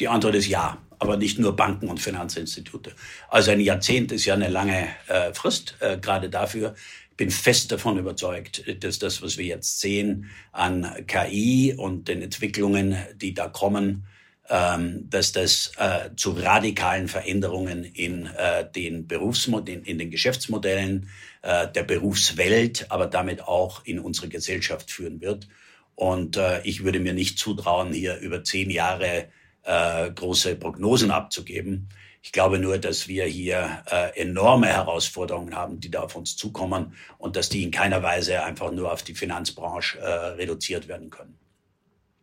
[0.00, 2.92] Die Antwort ist ja, aber nicht nur Banken und Finanzinstitute.
[3.28, 6.74] Also ein Jahrzehnt ist ja eine lange äh, Frist, äh, gerade dafür
[7.18, 12.96] bin fest davon überzeugt, dass das, was wir jetzt sehen an KI und den Entwicklungen,
[13.14, 14.06] die da kommen,
[14.52, 21.08] ähm, dass das äh, zu radikalen Veränderungen in äh, den Berufsmodellen, in den Geschäftsmodellen
[21.42, 25.48] äh, der Berufswelt, aber damit auch in unsere Gesellschaft führen wird.
[25.94, 29.28] Und ich würde mir nicht zutrauen, hier über zehn Jahre
[29.62, 31.90] große Prognosen abzugeben.
[32.22, 36.94] Ich glaube nur, dass wir hier äh, enorme Herausforderungen haben, die da auf uns zukommen
[37.18, 41.38] und dass die in keiner Weise einfach nur auf die Finanzbranche äh, reduziert werden können.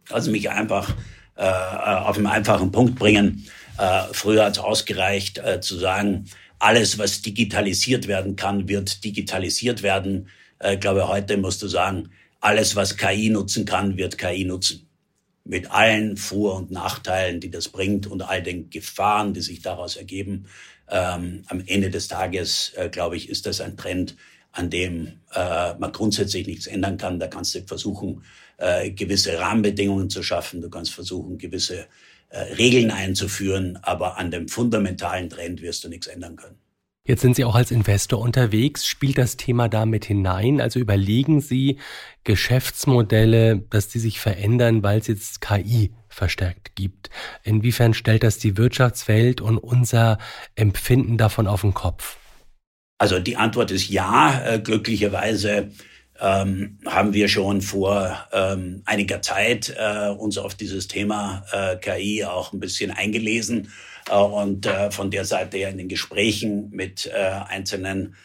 [0.09, 0.95] Also mich einfach
[1.37, 3.45] äh, auf einen einfachen Punkt bringen.
[3.77, 6.25] Äh, früher hat es ausgereicht äh, zu sagen,
[6.59, 10.29] alles, was digitalisiert werden kann, wird digitalisiert werden.
[10.59, 14.87] Äh, ich glaube, heute musst du sagen, alles, was KI nutzen kann, wird KI nutzen
[15.47, 19.95] mit allen Vor- und Nachteilen, die das bringt und all den Gefahren, die sich daraus
[19.95, 20.45] ergeben.
[20.89, 24.15] Ähm, am Ende des Tages, äh, glaube ich, ist das ein Trend,
[24.51, 27.19] an dem äh, man grundsätzlich nichts ändern kann.
[27.19, 28.23] Da kannst du versuchen,
[28.57, 30.61] äh, gewisse Rahmenbedingungen zu schaffen.
[30.61, 31.87] Du kannst versuchen, gewisse
[32.29, 36.57] äh, Regeln einzuführen, aber an dem fundamentalen Trend wirst du nichts ändern können.
[37.07, 38.85] Jetzt sind Sie auch als Investor unterwegs.
[38.85, 40.59] Spielt das Thema damit hinein?
[40.59, 41.77] Also überlegen Sie
[42.25, 47.09] Geschäftsmodelle, dass die sich verändern, weil es jetzt KI verstärkt gibt.
[47.43, 50.17] Inwiefern stellt das die Wirtschaftswelt und unser
[50.55, 52.17] Empfinden davon auf den Kopf?
[52.97, 54.43] Also die Antwort ist ja.
[54.45, 55.71] Äh, glücklicherweise
[56.19, 62.25] ähm, haben wir schon vor ähm, einiger Zeit äh, uns auf dieses Thema äh, KI
[62.25, 63.71] auch ein bisschen eingelesen
[64.09, 68.15] äh, und äh, von der Seite her in den Gesprächen mit äh, einzelnen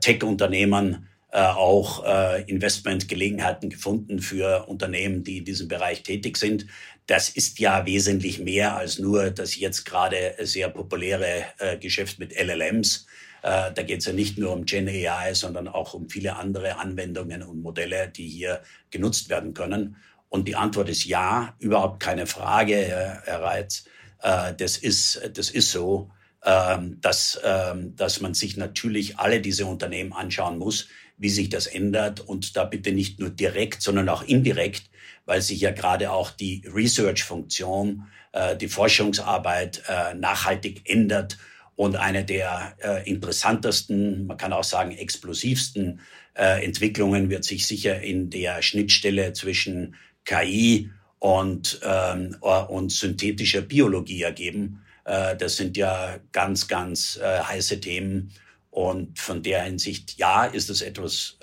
[0.00, 2.02] Tech-Unternehmern auch
[2.46, 6.66] Investmentgelegenheiten gefunden für Unternehmen, die in diesem Bereich tätig sind.
[7.06, 11.44] Das ist ja wesentlich mehr als nur das jetzt gerade sehr populäre
[11.78, 13.06] Geschäft mit LLMs.
[13.46, 17.44] Da geht es ja nicht nur um Gen AI, sondern auch um viele andere Anwendungen
[17.44, 19.94] und Modelle, die hier genutzt werden können.
[20.28, 23.84] Und die Antwort ist ja, überhaupt keine Frage, Herr Reitz.
[24.20, 26.10] Äh, das, ist, das ist so,
[26.44, 31.66] ähm, dass, ähm, dass man sich natürlich alle diese Unternehmen anschauen muss, wie sich das
[31.66, 34.90] ändert und da bitte nicht nur direkt, sondern auch indirekt,
[35.24, 41.38] weil sich ja gerade auch die Research-Funktion, äh, die Forschungsarbeit äh, nachhaltig ändert
[41.76, 46.00] und eine der äh, interessantesten, man kann auch sagen explosivsten
[46.34, 53.62] äh, Entwicklungen wird sich sicher in der Schnittstelle zwischen KI und, ähm, äh, und synthetischer
[53.62, 54.82] Biologie ergeben.
[55.04, 58.32] Äh, das sind ja ganz, ganz äh, heiße Themen.
[58.70, 61.38] Und von der Hinsicht, ja, ist es etwas,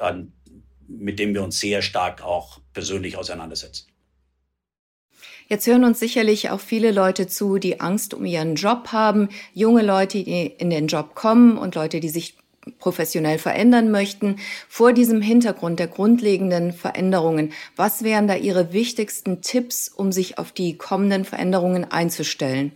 [0.88, 3.88] mit dem wir uns sehr stark auch persönlich auseinandersetzen.
[5.53, 9.83] Jetzt hören uns sicherlich auch viele Leute zu, die Angst um ihren Job haben, junge
[9.83, 12.37] Leute, die in den Job kommen und Leute, die sich
[12.79, 14.37] professionell verändern möchten.
[14.67, 20.53] Vor diesem Hintergrund der grundlegenden Veränderungen, was wären da Ihre wichtigsten Tipps, um sich auf
[20.53, 22.71] die kommenden Veränderungen einzustellen?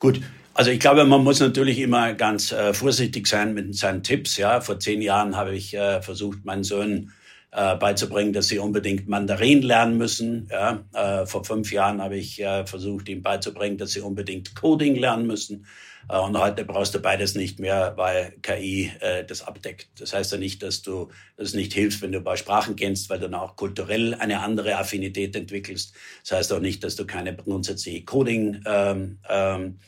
[0.00, 0.20] Gut,
[0.54, 4.36] also ich glaube, man muss natürlich immer ganz äh, vorsichtig sein mit seinen Tipps.
[4.38, 7.12] Ja, vor zehn Jahren habe ich äh, versucht, meinen Söhnen
[7.56, 10.46] äh, beizubringen, dass sie unbedingt Mandarin lernen müssen.
[10.50, 14.94] Ja, äh, vor fünf Jahren habe ich äh, versucht, ihnen beizubringen, dass sie unbedingt Coding
[14.94, 15.66] lernen müssen.
[16.10, 19.88] Äh, und heute brauchst du beides nicht mehr, weil KI äh, das abdeckt.
[19.98, 23.20] Das heißt ja nicht, dass du das nicht hilft, wenn du bei Sprachen kennst, weil
[23.20, 25.94] du dann auch kulturell eine andere Affinität entwickelst.
[26.24, 29.78] Das heißt auch nicht, dass du keine grundsätzliche Coding ähm, ähm,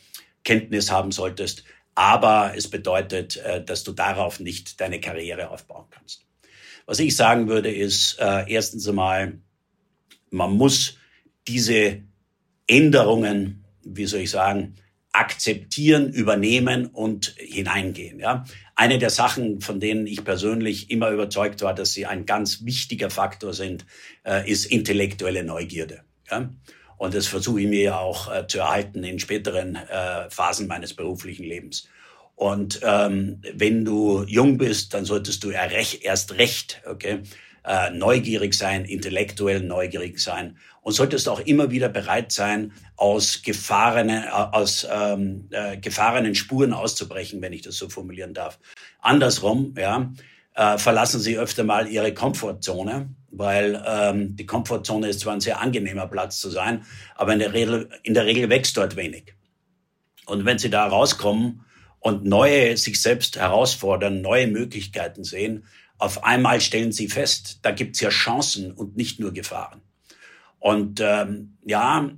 [0.89, 1.63] haben solltest.
[1.93, 6.28] Aber es bedeutet, äh, dass du darauf nicht deine Karriere aufbauen kannst.
[6.89, 9.37] Was ich sagen würde, ist äh, erstens einmal,
[10.31, 10.97] man muss
[11.47, 12.01] diese
[12.65, 14.73] Änderungen, wie soll ich sagen,
[15.11, 18.19] akzeptieren, übernehmen und hineingehen.
[18.19, 18.43] Ja.
[18.73, 23.11] Eine der Sachen, von denen ich persönlich immer überzeugt war, dass sie ein ganz wichtiger
[23.11, 23.85] Faktor sind,
[24.25, 26.01] äh, ist intellektuelle Neugierde.
[26.31, 26.49] Ja.
[26.97, 30.95] Und das versuche ich mir ja auch äh, zu erhalten in späteren äh, Phasen meines
[30.95, 31.87] beruflichen Lebens.
[32.39, 37.19] Und ähm, wenn du jung bist, dann solltest du erst recht, okay,
[37.65, 44.23] äh, neugierig sein, intellektuell neugierig sein und solltest auch immer wieder bereit sein, aus, gefahrenen,
[44.23, 48.57] äh, aus ähm, äh, gefahrenen Spuren auszubrechen, wenn ich das so formulieren darf.
[49.01, 50.09] Andersrum, ja,
[50.55, 55.59] äh, verlassen sie öfter mal ihre Komfortzone, weil ähm, die Komfortzone ist zwar ein sehr
[55.59, 59.35] angenehmer Platz zu sein, aber in der Regel, in der Regel wächst dort wenig.
[60.25, 61.65] Und wenn sie da rauskommen
[61.99, 65.65] und neue, sich selbst herausfordern, neue Möglichkeiten sehen,
[65.97, 69.81] auf einmal stellen sie fest, da gibt's ja Chancen und nicht nur Gefahren.
[70.59, 72.09] Und ähm, ja,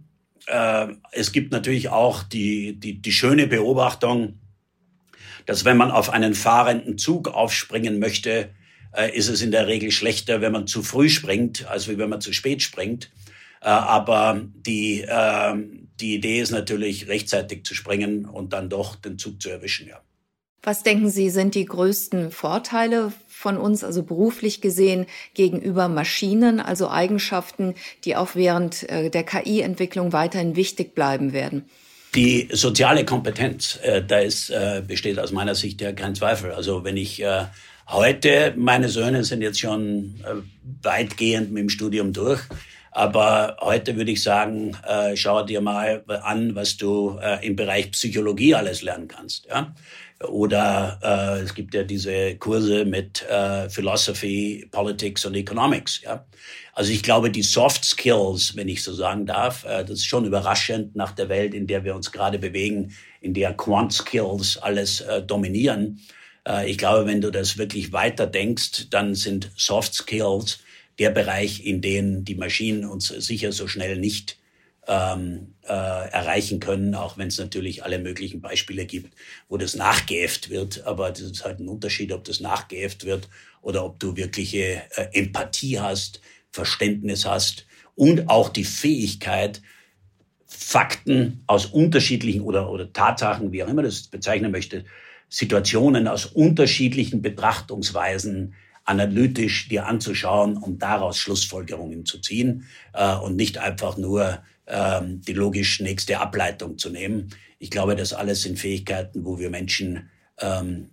[0.47, 4.39] äh, es gibt natürlich auch die, die, die schöne Beobachtung,
[5.45, 8.49] dass wenn man auf einen fahrenden Zug aufspringen möchte,
[8.93, 12.21] äh, ist es in der Regel schlechter, wenn man zu früh springt, als wenn man
[12.21, 13.11] zu spät springt.
[13.61, 15.55] Äh, aber die, äh,
[15.99, 20.01] die Idee ist natürlich, rechtzeitig zu springen und dann doch den Zug zu erwischen, ja.
[20.63, 26.87] Was denken Sie, sind die größten Vorteile von uns, also beruflich gesehen, gegenüber Maschinen, also
[26.87, 27.73] Eigenschaften,
[28.05, 31.65] die auch während äh, der KI-Entwicklung weiterhin wichtig bleiben werden?
[32.13, 36.51] Die soziale Kompetenz, äh, da ist, äh, besteht aus meiner Sicht ja kein Zweifel.
[36.51, 37.45] Also wenn ich äh,
[37.87, 40.35] heute, meine Söhne sind jetzt schon äh,
[40.83, 42.41] weitgehend mit dem Studium durch,
[42.91, 47.91] aber heute würde ich sagen, äh, schau dir mal an, was du äh, im Bereich
[47.91, 49.45] Psychologie alles lernen kannst.
[49.45, 49.73] Ja?
[50.27, 56.01] Oder äh, es gibt ja diese Kurse mit äh, Philosophy, Politics und Economics.
[56.01, 56.25] Ja?
[56.73, 60.25] Also ich glaube, die Soft Skills, wenn ich so sagen darf, äh, das ist schon
[60.25, 64.99] überraschend nach der Welt, in der wir uns gerade bewegen, in der Quant Skills alles
[65.01, 66.01] äh, dominieren.
[66.45, 70.59] Äh, ich glaube, wenn du das wirklich weiter denkst, dann sind Soft Skills
[71.01, 74.37] der Bereich, in dem die Maschinen uns sicher so schnell nicht
[74.87, 79.15] ähm, äh, erreichen können, auch wenn es natürlich alle möglichen Beispiele gibt,
[79.49, 80.85] wo das nachgeäfft wird.
[80.85, 83.29] Aber das ist halt ein Unterschied, ob das nachgeäfft wird
[83.63, 89.63] oder ob du wirkliche äh, Empathie hast, Verständnis hast und auch die Fähigkeit,
[90.45, 94.85] Fakten aus unterschiedlichen oder, oder Tatsachen, wie auch immer das bezeichnen möchte,
[95.29, 98.53] Situationen aus unterschiedlichen Betrachtungsweisen
[98.85, 105.33] analytisch dir anzuschauen und daraus Schlussfolgerungen zu ziehen äh, und nicht einfach nur ähm, die
[105.33, 107.29] logisch nächste Ableitung zu nehmen.
[107.59, 110.89] Ich glaube, das alles sind Fähigkeiten, wo wir Menschen ähm,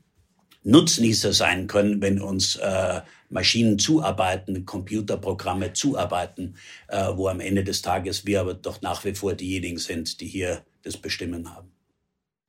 [0.64, 6.57] Nutznießer sein können, wenn uns äh, Maschinen zuarbeiten, Computerprogramme zuarbeiten,
[6.88, 10.27] äh, wo am Ende des Tages wir aber doch nach wie vor diejenigen sind, die
[10.27, 11.78] hier das Bestimmen haben.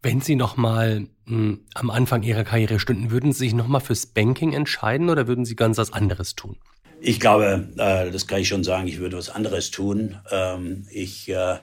[0.02, 3.68] Wenn Sie noch mal mh, hm, am Anfang Ihrer Karriere stünden, würden Sie sich noch
[3.68, 6.58] mal fürs Banking entscheiden oder würden Sie ganz was anderes tun?
[7.02, 10.18] Ich glaube, äh, das kann ich schon sagen, ich würde was anderes tun.
[10.32, 11.58] Ähm, ich äh,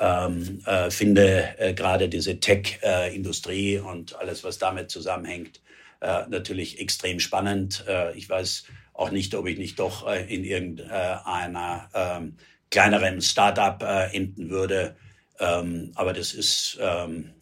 [0.00, 5.60] ähm, äh, finde äh, gerade diese Tech-Industrie und alles, was damit zusammenhängt,
[6.00, 7.84] äh, natürlich extrem spannend.
[7.86, 12.36] Äh, ich weiß auch nicht, ob ich nicht doch in irgendeiner ähm,
[12.70, 14.96] kleineren Startup enden würde.
[15.40, 17.34] Ähm, aber das ist ähm,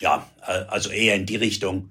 [0.00, 0.26] ja,
[0.68, 1.90] also eher in die Richtung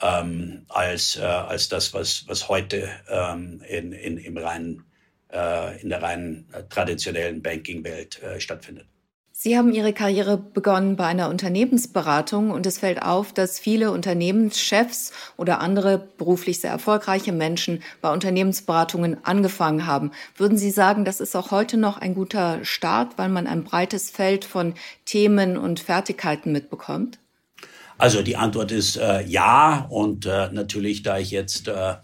[0.00, 4.84] ähm, als, äh, als das, was, was heute ähm, in, in, im reinen,
[5.32, 8.86] äh, in der reinen äh, traditionellen Banking-Welt äh, stattfindet.
[9.38, 15.12] Sie haben Ihre Karriere begonnen bei einer Unternehmensberatung und es fällt auf, dass viele Unternehmenschefs
[15.36, 20.10] oder andere beruflich sehr erfolgreiche Menschen bei Unternehmensberatungen angefangen haben.
[20.36, 24.08] Würden Sie sagen, das ist auch heute noch ein guter Start, weil man ein breites
[24.08, 24.72] Feld von
[25.04, 27.18] Themen und Fertigkeiten mitbekommt?
[27.98, 29.86] Also die Antwort ist äh, ja.
[29.88, 31.94] Und äh, natürlich, da ich jetzt äh,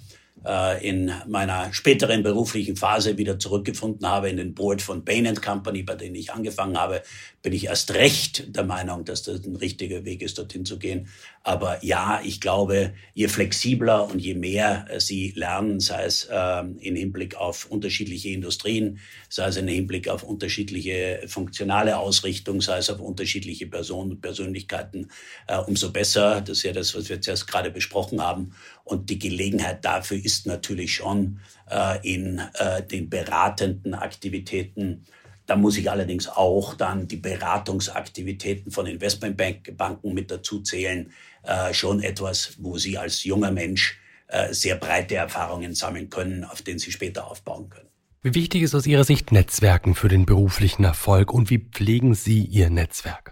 [0.80, 5.94] in meiner späteren beruflichen Phase wieder zurückgefunden habe in den Board von Bain Company, bei
[5.94, 7.02] denen ich angefangen habe,
[7.42, 11.08] bin ich erst recht der Meinung, dass das ein richtiger Weg ist, dorthin zu gehen.
[11.42, 16.60] Aber ja, ich glaube, je flexibler und je mehr äh, Sie lernen, sei es äh,
[16.60, 22.90] im Hinblick auf unterschiedliche Industrien, sei es im Hinblick auf unterschiedliche funktionale Ausrichtung, sei es
[22.90, 25.10] auf unterschiedliche Personen und Persönlichkeiten,
[25.48, 26.42] äh, umso besser.
[26.42, 28.54] Das ist ja das, was wir jetzt gerade besprochen haben.
[28.84, 31.40] Und die Gelegenheit dafür ist natürlich schon
[31.70, 35.04] äh, in äh, den beratenden Aktivitäten
[35.46, 41.12] da muss ich allerdings auch dann die Beratungsaktivitäten von Investmentbanken mit dazu zählen.
[41.42, 46.62] Äh, schon etwas, wo Sie als junger Mensch äh, sehr breite Erfahrungen sammeln können, auf
[46.62, 47.88] denen Sie später aufbauen können.
[48.22, 52.44] Wie wichtig ist aus Ihrer Sicht Netzwerken für den beruflichen Erfolg und wie pflegen Sie
[52.44, 53.31] Ihr Netzwerk?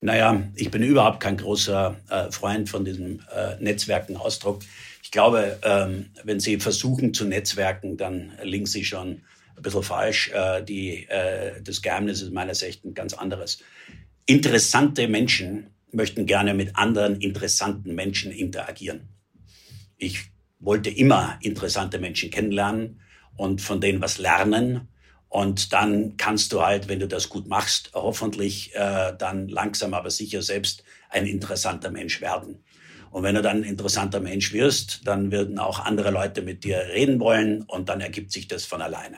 [0.00, 4.62] Naja, ich bin überhaupt kein großer äh, Freund von diesem äh, Netzwerken-Ausdruck.
[5.02, 9.22] Ich glaube, ähm, wenn Sie versuchen zu netzwerken, dann liegen Sie schon
[9.56, 10.30] ein bisschen falsch.
[10.30, 13.58] Äh, die, äh, das Geheimnis ist meiner Sicht ein ganz anderes.
[14.26, 19.08] Interessante Menschen möchten gerne mit anderen interessanten Menschen interagieren.
[19.96, 20.30] Ich
[20.60, 23.00] wollte immer interessante Menschen kennenlernen
[23.36, 24.88] und von denen was lernen.
[25.28, 30.10] Und dann kannst du halt, wenn du das gut machst, hoffentlich äh, dann langsam aber
[30.10, 32.64] sicher selbst ein interessanter Mensch werden.
[33.10, 36.78] Und wenn du dann ein interessanter Mensch wirst, dann würden auch andere Leute mit dir
[36.92, 39.16] reden wollen und dann ergibt sich das von alleine.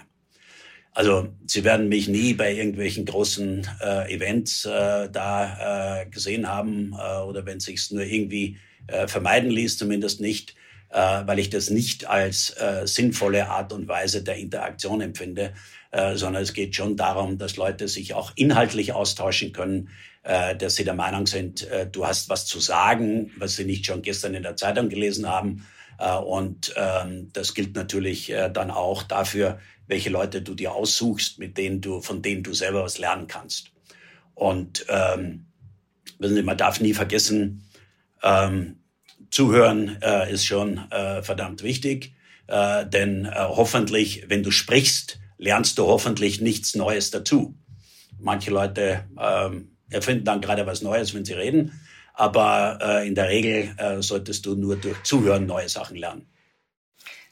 [0.92, 6.92] Also Sie werden mich nie bei irgendwelchen großen äh, Events äh, da äh, gesehen haben
[6.92, 10.57] äh, oder wenn es nur irgendwie äh, vermeiden ließ, zumindest nicht,
[10.90, 15.53] äh, weil ich das nicht als äh, sinnvolle Art und Weise der Interaktion empfinde,
[15.90, 19.88] äh, sondern es geht schon darum, dass Leute sich auch inhaltlich austauschen können,
[20.22, 23.87] äh, dass sie der Meinung sind, äh, du hast was zu sagen, was sie nicht
[23.87, 25.66] schon gestern in der Zeitung gelesen haben.
[25.98, 31.38] Äh, und ähm, das gilt natürlich äh, dann auch dafür, welche Leute du dir aussuchst,
[31.38, 33.72] mit denen du, von denen du selber was lernen kannst.
[34.35, 35.46] Und ähm,
[36.18, 37.64] wissen Sie, man darf nie vergessen,
[38.22, 38.76] ähm,
[39.31, 42.14] zuhören äh, ist schon äh, verdammt wichtig,
[42.46, 47.57] äh, denn hoffentlich, wenn du sprichst, lernst du hoffentlich nichts Neues dazu.
[48.18, 51.81] Manche Leute ähm, erfinden dann gerade was Neues, wenn sie reden,
[52.12, 56.30] aber äh, in der Regel äh, solltest du nur durch Zuhören neue Sachen lernen.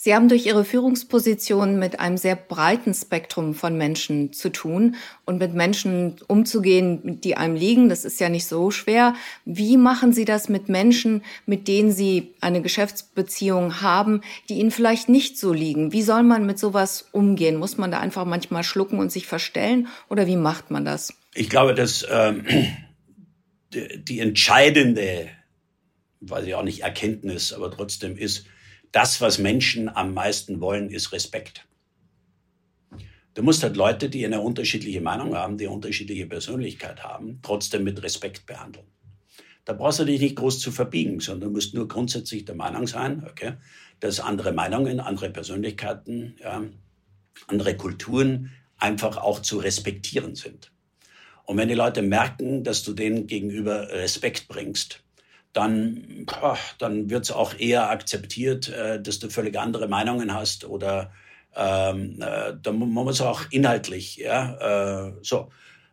[0.01, 5.39] Sie haben durch Ihre Führungsposition mit einem sehr breiten Spektrum von Menschen zu tun und
[5.39, 7.89] mit Menschen umzugehen, die einem liegen.
[7.89, 9.17] Das ist ja nicht so schwer.
[9.45, 15.09] Wie machen Sie das mit Menschen, mit denen Sie eine Geschäftsbeziehung haben, die Ihnen vielleicht
[15.09, 15.93] nicht so liegen?
[15.93, 17.57] Wie soll man mit sowas umgehen?
[17.57, 21.13] Muss man da einfach manchmal schlucken und sich verstellen oder wie macht man das?
[21.35, 22.45] Ich glaube, dass ähm,
[23.75, 25.27] die, die entscheidende,
[26.21, 28.47] weiß ich auch nicht, Erkenntnis, aber trotzdem ist,
[28.93, 31.67] das, was Menschen am meisten wollen, ist Respekt.
[33.35, 37.85] Du musst halt Leute, die eine unterschiedliche Meinung haben, die eine unterschiedliche Persönlichkeit haben, trotzdem
[37.85, 38.87] mit Respekt behandeln.
[39.65, 42.87] Da brauchst du dich nicht groß zu verbiegen, sondern du musst nur grundsätzlich der Meinung
[42.87, 43.53] sein, okay,
[44.01, 46.65] dass andere Meinungen, andere Persönlichkeiten, ja,
[47.47, 50.73] andere Kulturen einfach auch zu respektieren sind.
[51.45, 55.05] Und wenn die Leute merken, dass du denen gegenüber Respekt bringst,
[55.59, 56.25] dann,
[56.79, 61.11] dann wird es auch eher akzeptiert, äh, dass du völlig andere Meinungen hast oder
[61.57, 65.51] ähm, äh, da muss es auch inhaltlich ja, äh, so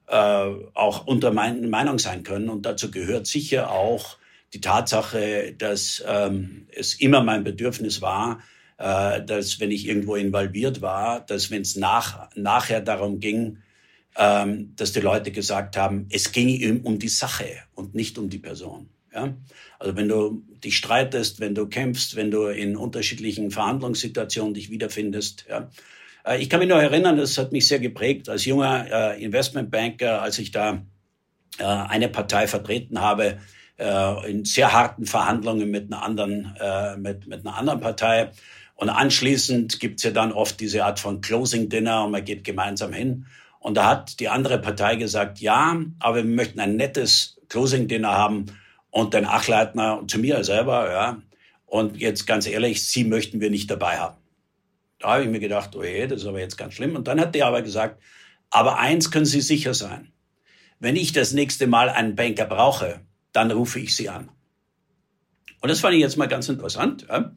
[0.07, 2.49] äh, auch unter mein, Meinung sein können.
[2.49, 4.17] Und dazu gehört sicher auch
[4.53, 8.41] die Tatsache, dass ähm, es immer mein Bedürfnis war,
[8.77, 13.57] äh, dass wenn ich irgendwo involviert war, dass wenn es nach, nachher darum ging,
[14.15, 18.29] ähm, dass die Leute gesagt haben, es ging ihm um die Sache und nicht um
[18.29, 18.89] die Person.
[19.15, 19.33] Ja?
[19.79, 25.45] Also wenn du dich streitest, wenn du kämpfst, wenn du in unterschiedlichen Verhandlungssituationen dich wiederfindest.
[25.49, 25.69] Ja?
[26.25, 30.21] Äh, ich kann mich noch erinnern, das hat mich sehr geprägt als junger äh, Investmentbanker,
[30.21, 30.83] als ich da
[31.57, 33.39] äh, eine Partei vertreten habe
[34.25, 36.55] in sehr harten Verhandlungen mit einer anderen,
[36.97, 38.31] mit, mit einer anderen Partei.
[38.75, 42.93] Und anschließend gibt's ja dann oft diese Art von Closing Dinner und man geht gemeinsam
[42.93, 43.25] hin.
[43.59, 48.13] Und da hat die andere Partei gesagt, ja, aber wir möchten ein nettes Closing Dinner
[48.13, 48.45] haben
[48.95, 51.21] und den Achleitner zu mir selber, ja.
[51.65, 54.15] Und jetzt ganz ehrlich, sie möchten wir nicht dabei haben.
[54.99, 56.95] Da habe ich mir gedacht, oh je, das ist aber jetzt ganz schlimm.
[56.95, 58.01] Und dann hat der aber gesagt,
[58.51, 60.13] aber eins können Sie sicher sein.
[60.79, 63.01] Wenn ich das nächste Mal einen Banker brauche,
[63.33, 64.29] dann rufe ich Sie an.
[65.59, 67.35] Und das fand ich jetzt mal ganz interessant, ja?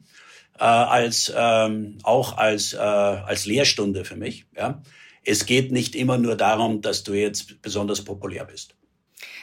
[0.59, 4.45] äh, als ähm, auch als äh, als Lehrstunde für mich.
[4.55, 4.81] Ja?
[5.25, 8.78] Es geht nicht immer nur darum, dass du jetzt besonders populär bist.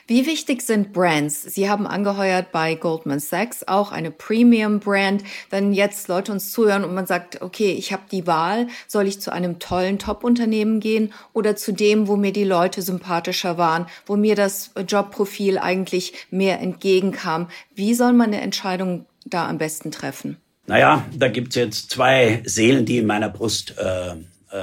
[0.09, 1.42] Wie wichtig sind Brands?
[1.42, 5.25] Sie haben angeheuert bei Goldman Sachs auch eine Premium-Brand.
[5.51, 9.21] Wenn jetzt Leute uns zuhören und man sagt, okay, ich habe die Wahl, soll ich
[9.21, 14.14] zu einem tollen Top-Unternehmen gehen oder zu dem, wo mir die Leute sympathischer waren, wo
[14.14, 17.49] mir das Jobprofil eigentlich mehr entgegenkam?
[17.75, 20.37] Wie soll man eine Entscheidung da am besten treffen?
[20.69, 24.14] Naja, da gibt's jetzt zwei Seelen, die in meiner Brust äh,
[24.52, 24.59] äh,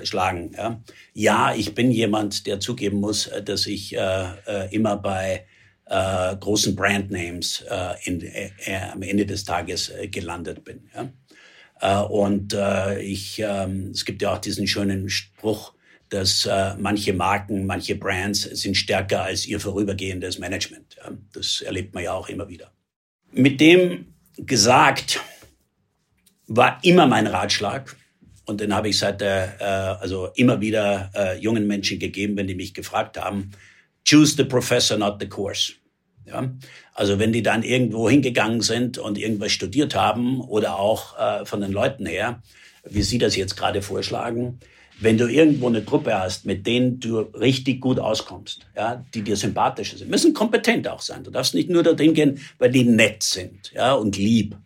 [0.00, 0.52] äh, schlagen.
[0.56, 0.80] Ja?
[1.12, 5.46] ja, ich bin jemand, der zugeben muss, äh, dass ich äh, äh, immer bei
[5.86, 8.50] äh, großen Brandnames äh, in, äh,
[8.92, 10.88] am Ende des Tages äh, gelandet bin.
[10.94, 11.10] Ja?
[11.80, 15.74] Äh, und äh, ich, äh, es gibt ja auch diesen schönen Spruch,
[16.10, 20.96] dass äh, manche Marken, manche Brands sind stärker als ihr vorübergehendes Management.
[20.96, 21.10] Ja?
[21.32, 22.72] Das erlebt man ja auch immer wieder.
[23.32, 25.20] Mit dem gesagt
[26.46, 27.94] war immer mein Ratschlag,
[28.48, 32.46] und den habe ich seit der, äh, also immer wieder äh, jungen Menschen gegeben, wenn
[32.46, 33.50] die mich gefragt haben,
[34.08, 35.74] choose the professor, not the course.
[36.26, 36.50] Ja?
[36.94, 41.60] Also wenn die dann irgendwo hingegangen sind und irgendwas studiert haben oder auch äh, von
[41.60, 42.42] den Leuten her,
[42.84, 44.58] wie Sie das jetzt gerade vorschlagen,
[45.00, 49.36] wenn du irgendwo eine Truppe hast, mit denen du richtig gut auskommst, ja, die dir
[49.36, 51.22] sympathischer sind, müssen kompetent auch sein.
[51.22, 54.56] Du darfst nicht nur dorthin gehen, weil die nett sind, ja, und lieb,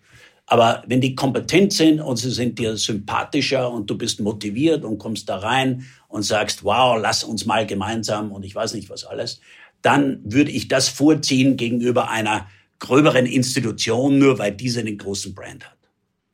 [0.47, 4.99] Aber wenn die kompetent sind und sie sind dir sympathischer und du bist motiviert und
[4.99, 9.05] kommst da rein und sagst, wow, lass uns mal gemeinsam und ich weiß nicht was
[9.05, 9.40] alles,
[9.82, 12.47] dann würde ich das vorziehen gegenüber einer
[12.78, 15.78] gröberen Institution, nur weil diese einen großen Brand hat.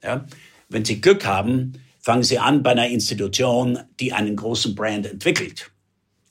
[0.02, 0.26] Ja?
[0.68, 5.70] Wenn Sie Glück haben, fangen Sie an bei einer Institution, die einen großen Brand entwickelt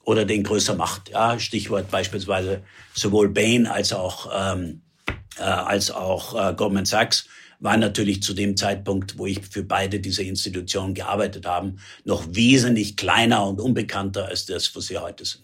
[0.03, 1.09] oder den größer macht.
[1.09, 1.39] Ja?
[1.39, 2.63] Stichwort beispielsweise
[2.93, 4.81] sowohl Bain als auch, ähm,
[5.37, 7.27] äh, als auch äh, Goldman Sachs
[7.59, 12.95] waren natürlich zu dem Zeitpunkt, wo ich für beide diese Institutionen gearbeitet habe, noch wesentlich
[12.95, 15.43] kleiner und unbekannter als das, was sie heute sind.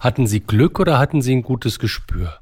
[0.00, 2.38] Hatten Sie Glück oder hatten Sie ein gutes Gespür?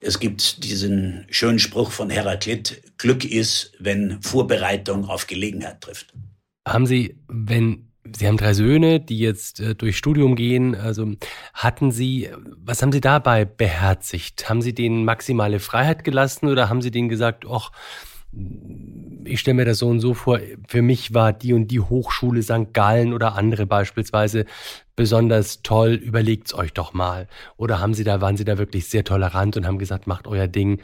[0.00, 6.14] Es gibt diesen schönen Spruch von Heraklit, Glück ist, wenn Vorbereitung auf Gelegenheit trifft.
[6.66, 10.74] Haben Sie, wenn Sie haben drei Söhne, die jetzt äh, durch Studium gehen.
[10.74, 11.12] Also
[11.54, 14.48] hatten Sie, was haben Sie dabei beherzigt?
[14.48, 17.70] Haben Sie denen maximale Freiheit gelassen oder haben Sie denen gesagt, ach,
[19.24, 20.38] ich stelle mir das so und so vor,
[20.68, 22.72] für mich war die und die Hochschule St.
[22.72, 24.44] Gallen oder andere beispielsweise
[24.96, 27.28] besonders toll, überlegt's euch doch mal.
[27.56, 30.46] Oder haben Sie da, waren Sie da wirklich sehr tolerant und haben gesagt, macht euer
[30.46, 30.80] Ding,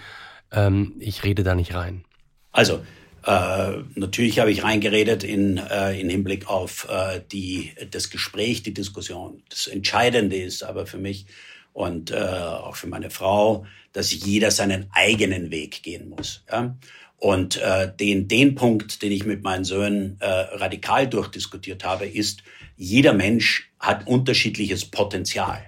[0.53, 2.05] ähm, ich rede da nicht rein?
[2.53, 2.81] Also,
[3.27, 8.75] äh, natürlich habe ich reingeredet in, äh, in Hinblick auf äh, die, das Gespräch, die
[8.75, 9.43] Diskussion.
[9.49, 11.27] Das Entscheidende ist aber für mich
[11.73, 16.45] und äh, auch für meine Frau, dass jeder seinen eigenen Weg gehen muss.
[16.51, 16.77] Ja?
[17.17, 22.43] Und äh, den, den Punkt, den ich mit meinen Söhnen äh, radikal durchdiskutiert habe, ist,
[22.77, 25.63] jeder Mensch hat unterschiedliches Potenzial.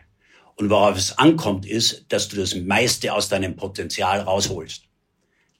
[0.57, 4.83] Und worauf es ankommt, ist, dass du das meiste aus deinem Potenzial rausholst.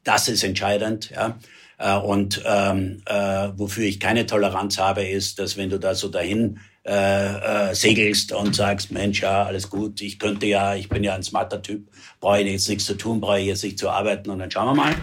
[0.05, 1.11] Das ist entscheidend.
[1.11, 1.39] Ja?
[1.79, 6.09] Äh, und ähm, äh, wofür ich keine Toleranz habe, ist, dass wenn du da so
[6.09, 11.03] dahin äh, äh, segelst und sagst, Mensch, ja, alles gut, ich könnte ja, ich bin
[11.03, 11.89] ja ein smarter Typ,
[12.21, 14.77] brauche ich jetzt nichts zu tun, brauche ich jetzt nicht zu arbeiten und dann schauen
[14.77, 14.95] wir mal.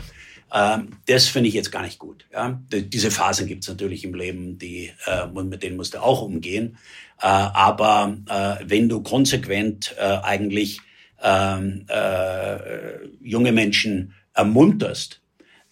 [0.53, 2.25] Ähm, das finde ich jetzt gar nicht gut.
[2.31, 2.59] Ja?
[2.71, 6.77] Diese Phasen gibt es natürlich im Leben, die, äh, mit denen musst du auch umgehen.
[7.21, 10.79] Äh, aber äh, wenn du konsequent äh, eigentlich
[11.21, 15.19] ähm, äh, junge Menschen ermunterst,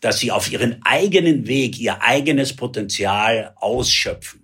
[0.01, 4.41] dass sie auf ihren eigenen Weg ihr eigenes Potenzial ausschöpfen,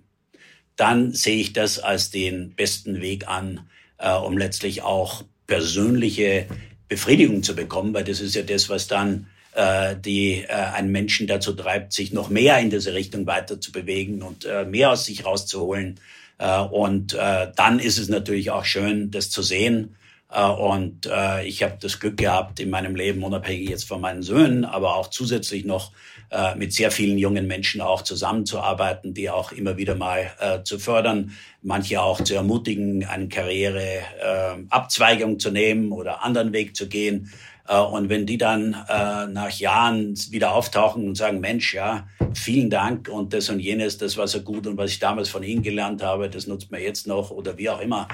[0.76, 6.46] dann sehe ich das als den besten Weg an, äh, um letztlich auch persönliche
[6.88, 11.26] Befriedigung zu bekommen, weil das ist ja das, was dann äh, die äh, einen Menschen
[11.26, 15.04] dazu treibt, sich noch mehr in diese Richtung weiter zu bewegen und äh, mehr aus
[15.04, 15.98] sich rauszuholen.
[16.38, 19.96] Äh, und äh, dann ist es natürlich auch schön, das zu sehen.
[20.30, 24.22] Äh, und äh, ich habe das Glück gehabt, in meinem Leben, unabhängig jetzt von meinen
[24.22, 25.92] Söhnen, aber auch zusätzlich noch
[26.30, 30.30] äh, mit sehr vielen jungen Menschen auch zusammenzuarbeiten, die auch immer wieder mal
[30.64, 36.76] zu fördern, manche auch zu ermutigen, eine Karriere äh, Abzweigung zu nehmen oder anderen Weg
[36.76, 37.32] zu gehen.
[37.66, 43.08] Und wenn die dann äh, nach Jahren wieder auftauchen und sagen, Mensch, ja, vielen Dank
[43.08, 46.02] und das und jenes, das war so gut und was ich damals von Ihnen gelernt
[46.02, 48.08] habe, das nutzt man jetzt noch oder wie auch immer.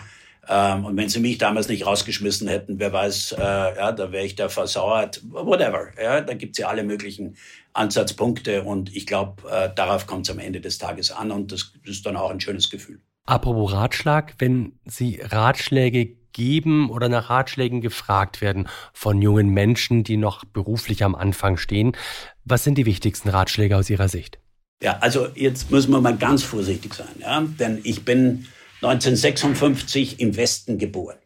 [0.49, 4.25] Ähm, und wenn sie mich damals nicht rausgeschmissen hätten, wer weiß, äh, ja, da wäre
[4.25, 5.89] ich da versauert, whatever.
[6.01, 7.37] Ja, da gibt's ja alle möglichen
[7.73, 11.73] Ansatzpunkte und ich glaube, äh, darauf kommt es am Ende des Tages an und das
[11.85, 13.01] ist dann auch ein schönes Gefühl.
[13.27, 20.19] Apropos Ratschlag, wenn Sie Ratschläge geben oder nach Ratschlägen gefragt werden von jungen Menschen, die
[20.19, 21.97] noch beruflich am Anfang stehen.
[22.45, 24.39] Was sind die wichtigsten Ratschläge aus Ihrer Sicht?
[24.83, 27.41] Ja, also jetzt müssen wir mal ganz vorsichtig sein, ja?
[27.41, 28.47] denn ich bin
[28.85, 31.17] 1956 im Westen geboren.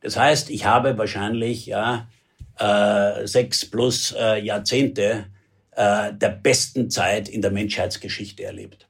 [0.00, 2.08] Das heißt, ich habe wahrscheinlich ja,
[2.58, 5.26] äh, sechs plus äh, Jahrzehnte
[5.72, 8.86] äh, der besten Zeit in der Menschheitsgeschichte erlebt.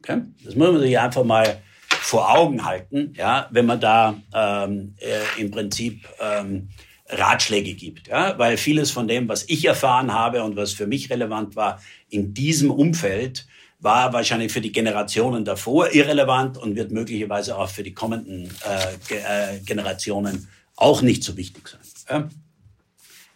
[0.00, 0.22] Okay?
[0.44, 5.40] Das muss man sich einfach mal vor Augen halten, ja, wenn man da ähm, äh,
[5.40, 6.70] im Prinzip ähm,
[7.08, 11.10] Ratschläge gibt, ja, weil vieles von dem, was ich erfahren habe und was für mich
[11.10, 13.46] relevant war, in diesem Umfeld
[13.82, 19.14] war wahrscheinlich für die Generationen davor irrelevant und wird möglicherweise auch für die kommenden äh,
[19.14, 22.30] äh, Generationen auch nicht so wichtig sein.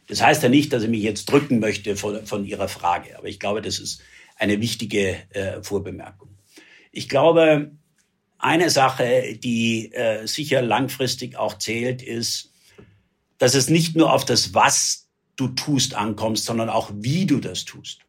[0.06, 3.26] Das heißt ja nicht, dass ich mich jetzt drücken möchte von, von Ihrer Frage, aber
[3.26, 4.00] ich glaube, das ist
[4.36, 6.28] eine wichtige äh, Vorbemerkung.
[6.92, 7.72] Ich glaube,
[8.38, 12.52] eine Sache, die äh, sicher langfristig auch zählt, ist,
[13.38, 17.64] dass es nicht nur auf das, was du tust, ankommst, sondern auch, wie du das
[17.64, 18.05] tust.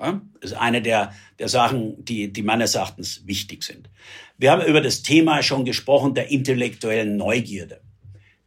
[0.00, 0.20] Ja?
[0.40, 3.90] Ist eine der, der Sachen, die, die meines Erachtens wichtig sind.
[4.38, 7.80] Wir haben über das Thema schon gesprochen, der intellektuellen Neugierde.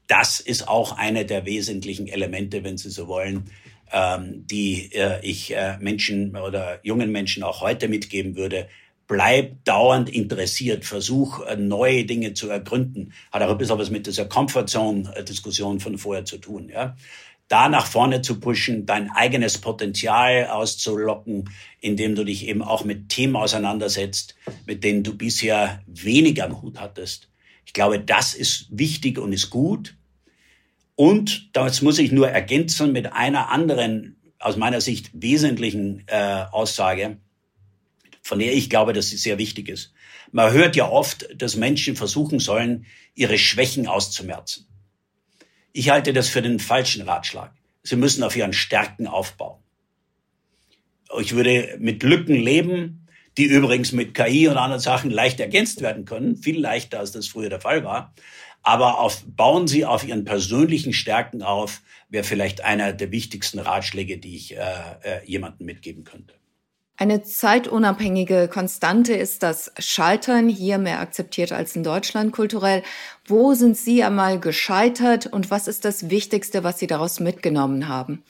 [0.07, 3.49] Das ist auch eine der wesentlichen Elemente, wenn Sie so wollen,
[3.91, 8.67] ähm, die äh, ich äh, Menschen oder jungen Menschen auch heute mitgeben würde,
[9.07, 13.13] bleib dauernd interessiert, versuch äh, neue Dinge zu ergründen.
[13.31, 16.69] Hat auch ein bisschen was mit dieser Comfortzone-Diskussion von vorher zu tun.
[16.69, 16.95] Ja?
[17.47, 23.09] Da nach vorne zu pushen, dein eigenes Potenzial auszulocken, indem du dich eben auch mit
[23.09, 24.35] Themen auseinandersetzt,
[24.65, 27.29] mit denen du bisher weniger am Hut hattest.
[27.65, 29.95] Ich glaube, das ist wichtig und ist gut.
[30.95, 37.17] Und das muss ich nur ergänzen mit einer anderen, aus meiner Sicht wesentlichen äh, Aussage,
[38.21, 39.93] von der ich glaube, dass sie sehr wichtig ist.
[40.31, 42.85] Man hört ja oft, dass Menschen versuchen sollen,
[43.15, 44.67] ihre Schwächen auszumerzen.
[45.73, 47.51] Ich halte das für den falschen Ratschlag.
[47.81, 49.59] Sie müssen auf ihren Stärken aufbauen.
[51.19, 53.07] Ich würde mit Lücken leben,
[53.37, 57.27] die übrigens mit KI und anderen Sachen leicht ergänzt werden können, viel leichter als das
[57.27, 58.13] früher der Fall war.
[58.61, 64.19] Aber auf, bauen Sie auf Ihren persönlichen Stärken auf, wäre vielleicht einer der wichtigsten Ratschläge,
[64.19, 64.59] die ich äh,
[65.01, 66.35] äh, jemandem mitgeben könnte.
[66.95, 72.83] Eine zeitunabhängige Konstante ist das Scheitern, hier mehr akzeptiert als in Deutschland kulturell.
[73.25, 78.23] Wo sind Sie einmal gescheitert und was ist das Wichtigste, was Sie daraus mitgenommen haben?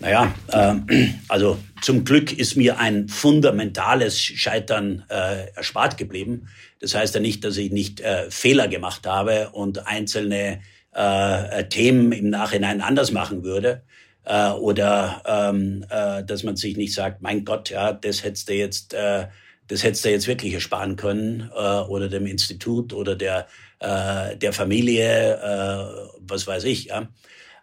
[0.00, 6.48] Naja, äh, also zum Glück ist mir ein fundamentales Scheitern äh, erspart geblieben.
[6.80, 10.60] Das heißt ja nicht, dass ich nicht äh, Fehler gemacht habe und einzelne
[10.92, 13.82] äh, Themen im Nachhinein anders machen würde
[14.28, 18.54] äh, oder ähm, äh, dass man sich nicht sagt, mein Gott, ja, das hättest du
[18.54, 19.26] jetzt, äh,
[19.66, 23.46] das hättest du jetzt wirklich ersparen können äh, oder dem Institut oder der
[23.80, 26.86] äh, der Familie, äh, was weiß ich.
[26.86, 27.08] Ja.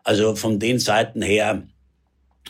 [0.04, 1.64] Also von den Seiten her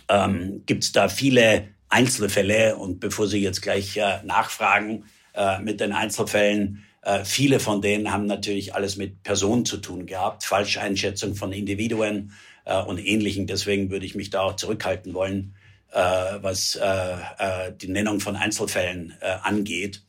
[0.10, 5.80] ähm, gibt es da viele Einzelfälle und bevor Sie jetzt gleich äh, nachfragen äh, mit
[5.80, 11.36] den Einzelfällen, äh, viele von denen haben natürlich alles mit Personen zu tun gehabt, Falscheinschätzung
[11.36, 12.32] von Individuen,
[12.66, 13.48] äh, und Ähnlichen.
[13.48, 15.56] Deswegen würde ich mich da auch zurückhalten wollen,
[15.92, 16.00] äh,
[16.42, 20.04] was äh, äh, die Nennung von Einzelfällen äh, angeht.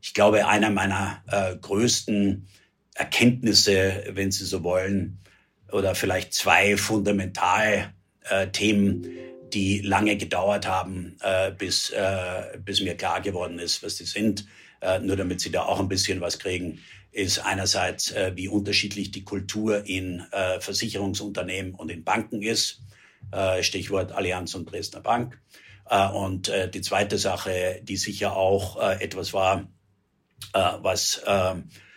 [0.00, 2.48] Ich glaube, einer meiner äh, größten
[2.94, 5.20] Erkenntnisse, wenn Sie so wollen,
[5.70, 7.92] oder vielleicht zwei fundamental
[8.52, 9.06] Themen,
[9.52, 11.16] die lange gedauert haben,
[11.58, 11.92] bis,
[12.64, 14.46] bis mir klar geworden ist, was die sind,
[15.02, 16.80] nur damit Sie da auch ein bisschen was kriegen
[17.10, 22.82] ist einerseits, äh, wie unterschiedlich die Kultur in äh, Versicherungsunternehmen und in Banken ist.
[23.32, 25.40] Äh, Stichwort Allianz und Dresdner Bank.
[25.88, 29.68] Äh, und äh, die zweite Sache, die sicher auch äh, etwas war,
[30.52, 31.20] was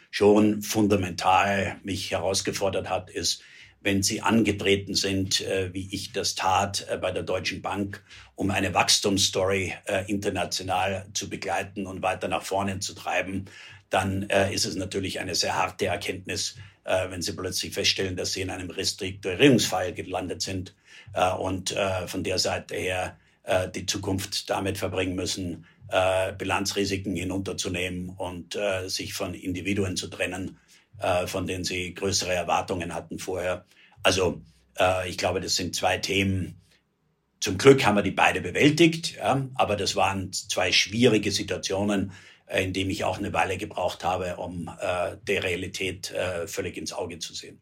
[0.10, 3.44] schon fundamental mich herausgefordert hat, ist,
[3.82, 8.04] wenn Sie angetreten sind, wie ich das tat bei der Deutschen Bank,
[8.34, 9.76] um eine Wachstumsstory
[10.08, 13.46] international zu begleiten und weiter nach vorne zu treiben,
[13.92, 18.34] dann äh, ist es natürlich eine sehr harte Erkenntnis, äh, wenn Sie plötzlich feststellen, dass
[18.34, 20.74] Sie in einem Restrukturierungsfall gelandet sind
[21.14, 27.16] äh, und äh, von der Seite her äh, die Zukunft damit verbringen müssen, äh, Bilanzrisiken
[27.16, 30.58] hinunterzunehmen und sich von Individuen zu trennen,
[31.26, 33.66] von denen Sie größere Erwartungen hatten vorher.
[34.04, 34.42] Also
[35.06, 36.62] ich glaube, das sind zwei Themen.
[37.40, 42.14] Zum Glück haben wir die beide bewältigt, ja, aber das waren zwei schwierige Situationen,
[42.60, 46.94] in dem ich auch eine Weile gebraucht habe, um äh, der Realität äh, völlig ins
[46.94, 47.62] Auge zu sehen.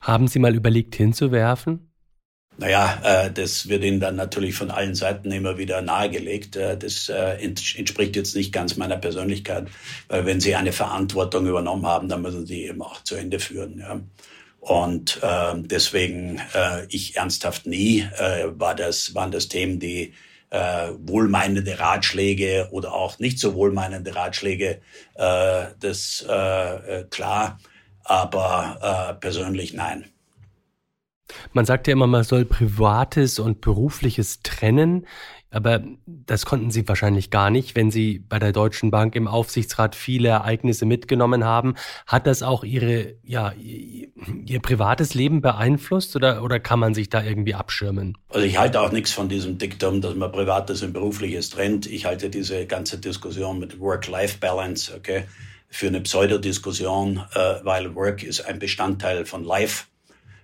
[0.00, 1.90] Haben Sie mal überlegt, hinzuwerfen?
[2.56, 6.56] Naja, äh, das wird Ihnen dann natürlich von allen Seiten immer wieder nahegelegt.
[6.56, 9.68] Äh, das äh, entspricht jetzt nicht ganz meiner Persönlichkeit,
[10.08, 13.78] weil wenn Sie eine Verantwortung übernommen haben, dann müssen Sie eben auch zu Ende führen.
[13.80, 14.00] Ja.
[14.60, 20.14] Und äh, deswegen, äh, ich ernsthaft nie, äh, war das, waren das Themen, die
[20.54, 24.80] äh, wohlmeinende Ratschläge oder auch nicht so wohlmeinende Ratschläge,
[25.14, 27.58] äh, das äh, äh, klar,
[28.04, 30.04] aber äh, persönlich nein.
[31.52, 35.06] Man sagt ja immer, man soll Privates und Berufliches trennen.
[35.54, 39.94] Aber das konnten Sie wahrscheinlich gar nicht, wenn Sie bei der Deutschen Bank im Aufsichtsrat
[39.94, 41.74] viele Ereignisse mitgenommen haben.
[42.06, 47.22] Hat das auch Ihre, ja, Ihr privates Leben beeinflusst oder, oder kann man sich da
[47.22, 48.18] irgendwie abschirmen?
[48.30, 51.86] Also ich halte auch nichts von diesem Diktum, dass man Privates und Berufliches trennt.
[51.86, 55.24] Ich halte diese ganze Diskussion mit Work-Life-Balance, okay,
[55.68, 59.86] für eine Pseudodiskussion, äh, weil Work ist ein Bestandteil von Life.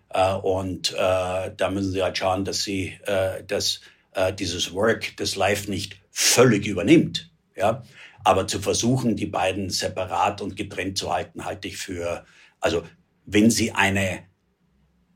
[0.08, 2.98] Äh, und äh, da müssen Sie halt schauen, dass Sie
[3.46, 3.80] das
[4.12, 7.30] äh, dieses Work das Life nicht völlig übernimmt.
[7.56, 7.82] Ja?
[8.24, 12.24] Aber zu versuchen, die beiden separat und getrennt zu halten, halte ich für,
[12.61, 12.82] also
[13.24, 14.24] wenn Sie eine,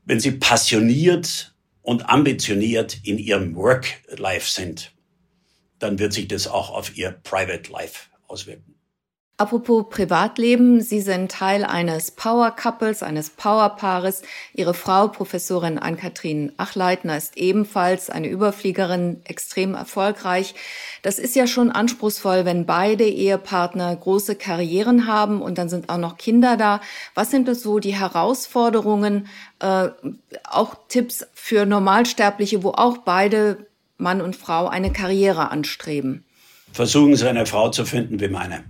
[0.05, 4.93] wenn Sie passioniert und ambitioniert in Ihrem Work-Life sind,
[5.79, 8.74] dann wird sich das auch auf Ihr Private Life auswirken.
[9.37, 14.21] Apropos Privatleben, Sie sind Teil eines Power Couples, eines Power Paares.
[14.53, 20.55] Ihre Frau, Professorin Ann-Kathrin Achleitner, ist ebenfalls eine Überfliegerin, extrem erfolgreich.
[21.01, 25.97] Das ist ja schon anspruchsvoll, wenn beide Ehepartner große Karrieren haben und dann sind auch
[25.97, 26.79] noch Kinder da.
[27.13, 29.27] Was sind es so die Herausforderungen,
[29.59, 29.89] äh,
[30.45, 33.67] auch Tipps für Normalsterbliche, wo auch beide
[33.97, 36.23] Mann und Frau eine Karriere anstreben?
[36.71, 38.63] Versuchen Sie eine Frau zu finden wie meine.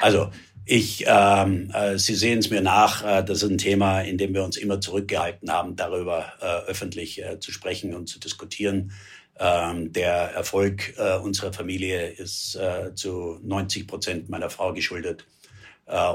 [0.00, 0.30] Also
[0.70, 4.34] ich, ähm, äh, Sie sehen es mir nach, äh, das ist ein Thema, in dem
[4.34, 8.92] wir uns immer zurückgehalten haben, darüber äh, öffentlich äh, zu sprechen und zu diskutieren.
[9.38, 15.24] Ähm, der Erfolg äh, unserer Familie ist äh, zu 90 Prozent meiner Frau geschuldet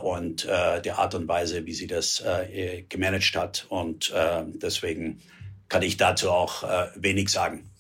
[0.04, 2.24] und der Art und Weise, wie sie das
[2.90, 3.66] gemanagt hat.
[3.70, 4.14] Und
[4.62, 5.20] deswegen
[5.68, 6.62] kann ich dazu auch
[6.96, 7.72] wenig sagen.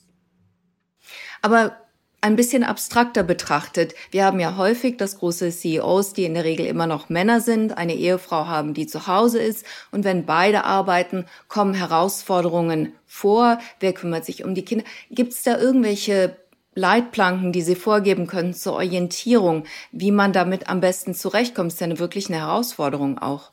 [1.43, 1.82] Aber
[2.23, 3.95] ein bisschen abstrakter betrachtet.
[4.09, 7.77] Wir haben ja häufig das große CEOs, die in der Regel immer noch Männer sind,
[7.77, 9.65] eine Ehefrau haben, die zu Hause ist.
[9.91, 13.59] Und wenn beide arbeiten, kommen Herausforderungen vor.
[13.81, 14.85] Wer kümmert sich um die Kinder?
[15.11, 16.37] Gibt es da irgendwelche
[16.75, 21.73] Leitplanken, die Sie vorgeben können zur Orientierung, wie man damit am besten zurechtkommt?
[21.73, 23.51] ist ja eine wirklich eine Herausforderung auch.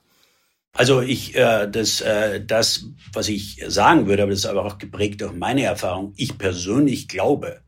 [0.74, 4.78] Also ich, äh, das, äh, das, was ich sagen würde, aber das ist aber auch
[4.78, 6.12] geprägt durch meine Erfahrung.
[6.16, 7.62] Ich persönlich glaube,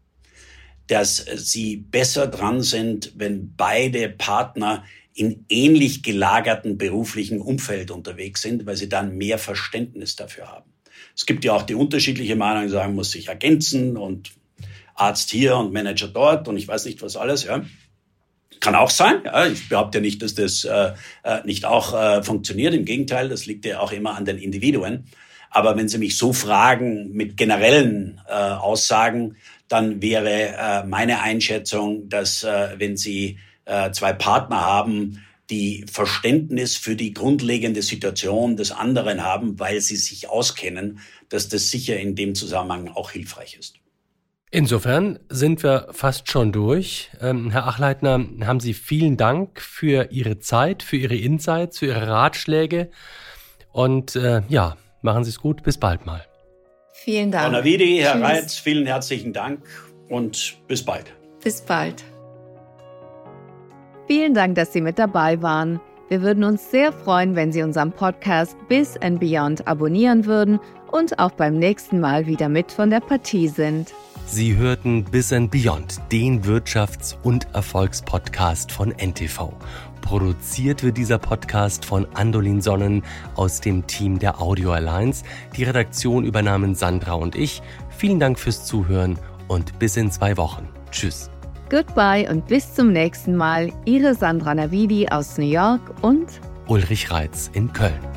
[0.87, 8.67] dass sie besser dran sind, wenn beide Partner in ähnlich gelagerten beruflichen Umfeld unterwegs sind,
[8.67, 10.73] weil sie dann mehr Verständnis dafür haben.
[11.15, 14.33] Es gibt ja auch die unterschiedliche Meinung, die sagen, muss sich ergänzen und
[14.95, 17.65] Arzt hier und Manager dort und ich weiß nicht was alles, ja.
[18.61, 19.23] Kann auch sein.
[19.25, 19.47] Ja.
[19.47, 20.93] Ich behaupte ja nicht, dass das äh,
[21.25, 22.75] äh, nicht auch äh, funktioniert.
[22.75, 25.07] Im Gegenteil, das liegt ja auch immer an den Individuen.
[25.53, 29.37] Aber wenn Sie mich so fragen mit generellen äh, Aussagen,
[29.69, 36.77] dann wäre äh, meine Einschätzung, dass äh, wenn Sie äh, zwei Partner haben, die Verständnis
[36.77, 42.17] für die grundlegende Situation des anderen haben, weil sie sich auskennen, dass das sicher in
[42.17, 43.77] dem Zusammenhang auch hilfreich ist.
[44.51, 47.11] Insofern sind wir fast schon durch.
[47.21, 52.07] Ähm, Herr Achleitner, haben Sie vielen Dank für Ihre Zeit, für Ihre Insights, für Ihre
[52.07, 52.91] Ratschläge.
[53.73, 55.63] Und äh, ja, machen Sie es gut.
[55.63, 56.25] Bis bald mal.
[56.93, 57.47] Vielen Dank.
[57.47, 58.23] Frau Navidi, Herr Tschüss.
[58.23, 59.63] Reitz, vielen herzlichen Dank
[60.09, 61.13] und bis bald.
[61.43, 62.05] Bis bald.
[64.07, 65.81] Vielen Dank, dass Sie mit dabei waren.
[66.09, 71.19] Wir würden uns sehr freuen, wenn Sie unseren Podcast Bis and Beyond abonnieren würden und
[71.19, 73.95] auch beim nächsten Mal wieder mit von der Partie sind.
[74.27, 79.55] Sie hörten Bis and Beyond, den Wirtschafts- und Erfolgspodcast von NTV.
[80.03, 83.03] Produziert wird dieser Podcast von Andolin Sonnen
[83.35, 85.25] aus dem Team der Audio Alliance.
[85.57, 87.63] Die Redaktion übernahmen Sandra und ich.
[87.97, 90.69] Vielen Dank fürs Zuhören und bis in zwei Wochen.
[90.91, 91.31] Tschüss.
[91.71, 93.73] Goodbye und bis zum nächsten Mal.
[93.87, 96.27] Ihre Sandra Navidi aus New York und
[96.67, 98.12] Ulrich Reitz in Köln.